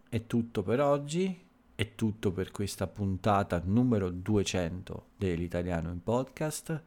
è 0.08 0.26
tutto 0.26 0.62
per 0.62 0.80
oggi 0.80 1.50
è 1.74 1.94
tutto 1.94 2.32
per 2.32 2.50
questa 2.50 2.86
puntata 2.86 3.60
numero 3.64 4.10
200 4.10 5.06
dell'italiano 5.16 5.90
in 5.90 6.02
podcast. 6.02 6.82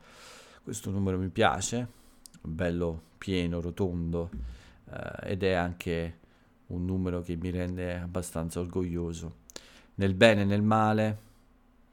Questo 0.64 0.90
numero 0.90 1.18
mi 1.18 1.30
piace, 1.30 1.88
bello 2.42 3.02
pieno, 3.18 3.62
rotondo 3.62 4.30
eh, 4.90 5.32
ed 5.32 5.44
è 5.44 5.54
anche 5.54 6.20
un 6.68 6.86
numero 6.86 7.22
che 7.22 7.36
mi 7.36 7.50
rende 7.50 8.00
abbastanza 8.00 8.60
orgoglioso. 8.60 9.44
Nel 9.96 10.14
bene 10.14 10.42
e 10.42 10.46
nel 10.46 10.62
male, 10.62 11.18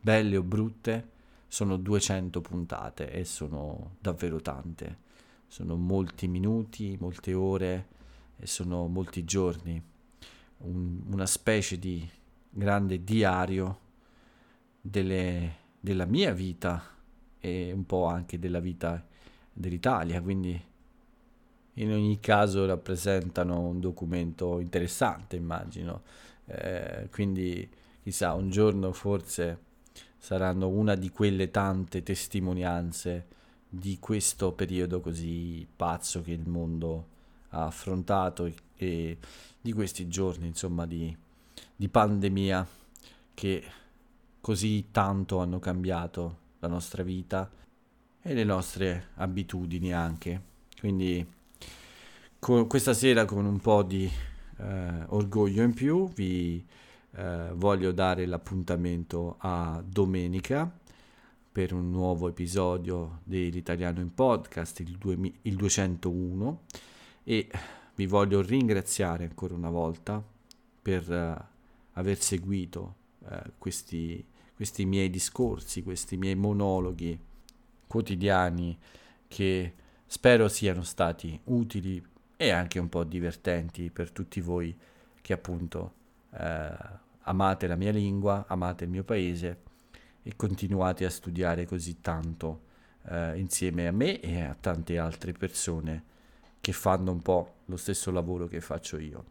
belle 0.00 0.36
o 0.36 0.42
brutte, 0.42 1.10
sono 1.46 1.76
200 1.76 2.40
puntate 2.40 3.10
e 3.10 3.24
sono 3.24 3.96
davvero 4.00 4.40
tante. 4.40 5.10
Sono 5.48 5.76
molti 5.76 6.28
minuti, 6.28 6.96
molte 6.98 7.34
ore 7.34 7.86
e 8.38 8.46
sono 8.46 8.86
molti 8.86 9.24
giorni. 9.24 9.82
Un, 10.58 11.02
una 11.10 11.26
specie 11.26 11.78
di 11.78 12.08
grande 12.54 13.02
diario 13.02 13.78
delle, 14.80 15.56
della 15.80 16.04
mia 16.04 16.32
vita 16.32 16.82
e 17.40 17.72
un 17.72 17.86
po' 17.86 18.04
anche 18.04 18.38
della 18.38 18.60
vita 18.60 19.04
dell'Italia, 19.52 20.20
quindi 20.20 20.60
in 21.76 21.90
ogni 21.90 22.20
caso 22.20 22.66
rappresentano 22.66 23.60
un 23.60 23.80
documento 23.80 24.60
interessante, 24.60 25.36
immagino. 25.36 26.02
Eh, 26.44 27.08
quindi 27.10 27.68
chissà, 28.02 28.34
un 28.34 28.50
giorno 28.50 28.92
forse 28.92 29.70
saranno 30.18 30.68
una 30.68 30.94
di 30.94 31.10
quelle 31.10 31.50
tante 31.50 32.02
testimonianze 32.02 33.26
di 33.68 33.98
questo 33.98 34.52
periodo 34.52 35.00
così 35.00 35.66
pazzo 35.74 36.20
che 36.20 36.32
il 36.32 36.46
mondo 36.46 37.08
ha 37.50 37.64
affrontato 37.64 38.44
e, 38.44 38.54
e 38.76 39.18
di 39.60 39.72
questi 39.72 40.08
giorni, 40.08 40.46
insomma, 40.46 40.84
di, 40.84 41.16
di 41.82 41.88
pandemia 41.88 42.64
che 43.34 43.64
così 44.40 44.92
tanto 44.92 45.40
hanno 45.40 45.58
cambiato 45.58 46.38
la 46.60 46.68
nostra 46.68 47.02
vita 47.02 47.50
e 48.22 48.34
le 48.34 48.44
nostre 48.44 49.08
abitudini 49.14 49.92
anche. 49.92 50.42
Quindi 50.78 51.26
con, 52.38 52.68
questa 52.68 52.94
sera 52.94 53.24
con 53.24 53.46
un 53.46 53.58
po' 53.58 53.82
di 53.82 54.08
eh, 54.58 55.04
orgoglio 55.08 55.64
in 55.64 55.74
più 55.74 56.08
vi 56.10 56.64
eh, 57.16 57.50
voglio 57.52 57.90
dare 57.90 58.26
l'appuntamento 58.26 59.34
a 59.38 59.82
domenica 59.84 60.70
per 61.50 61.72
un 61.72 61.90
nuovo 61.90 62.28
episodio 62.28 63.22
dell'Italiano 63.24 63.98
in 63.98 64.14
Podcast, 64.14 64.78
il, 64.78 64.96
2000, 64.98 65.36
il 65.42 65.56
201, 65.56 66.60
e 67.24 67.50
vi 67.96 68.06
voglio 68.06 68.40
ringraziare 68.40 69.24
ancora 69.24 69.54
una 69.54 69.70
volta 69.70 70.22
per 70.80 71.10
uh, 71.10 71.51
aver 71.92 72.20
seguito 72.20 72.94
uh, 73.20 73.52
questi, 73.58 74.24
questi 74.54 74.84
miei 74.84 75.10
discorsi, 75.10 75.82
questi 75.82 76.16
miei 76.16 76.34
monologhi 76.34 77.18
quotidiani 77.86 78.78
che 79.28 79.74
spero 80.06 80.48
siano 80.48 80.82
stati 80.82 81.38
utili 81.44 82.02
e 82.36 82.50
anche 82.50 82.78
un 82.78 82.88
po' 82.88 83.04
divertenti 83.04 83.90
per 83.90 84.10
tutti 84.10 84.40
voi 84.40 84.76
che 85.20 85.32
appunto 85.32 85.92
eh, 86.32 86.74
amate 87.20 87.66
la 87.66 87.76
mia 87.76 87.92
lingua, 87.92 88.44
amate 88.48 88.84
il 88.84 88.90
mio 88.90 89.04
paese 89.04 89.60
e 90.22 90.34
continuate 90.36 91.04
a 91.04 91.10
studiare 91.10 91.66
così 91.66 92.00
tanto 92.00 92.62
eh, 93.08 93.38
insieme 93.38 93.86
a 93.86 93.92
me 93.92 94.20
e 94.20 94.40
a 94.40 94.56
tante 94.58 94.98
altre 94.98 95.32
persone 95.32 96.04
che 96.60 96.72
fanno 96.72 97.10
un 97.12 97.20
po' 97.20 97.54
lo 97.66 97.76
stesso 97.76 98.10
lavoro 98.10 98.46
che 98.46 98.60
faccio 98.60 98.98
io. 98.98 99.24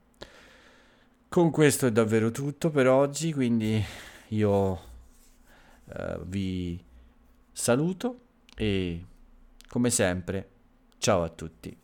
Con 1.32 1.50
questo 1.50 1.86
è 1.88 1.94
davvero 1.94 2.30
tutto 2.30 2.72
per 2.72 2.90
oggi, 2.90 3.32
quindi 3.32 3.82
io 4.28 4.80
eh, 5.86 6.20
vi 6.26 6.78
saluto 7.54 8.20
e 8.54 9.06
come 9.70 9.90
sempre 9.92 10.50
ciao 10.98 11.24
a 11.24 11.30
tutti. 11.30 11.81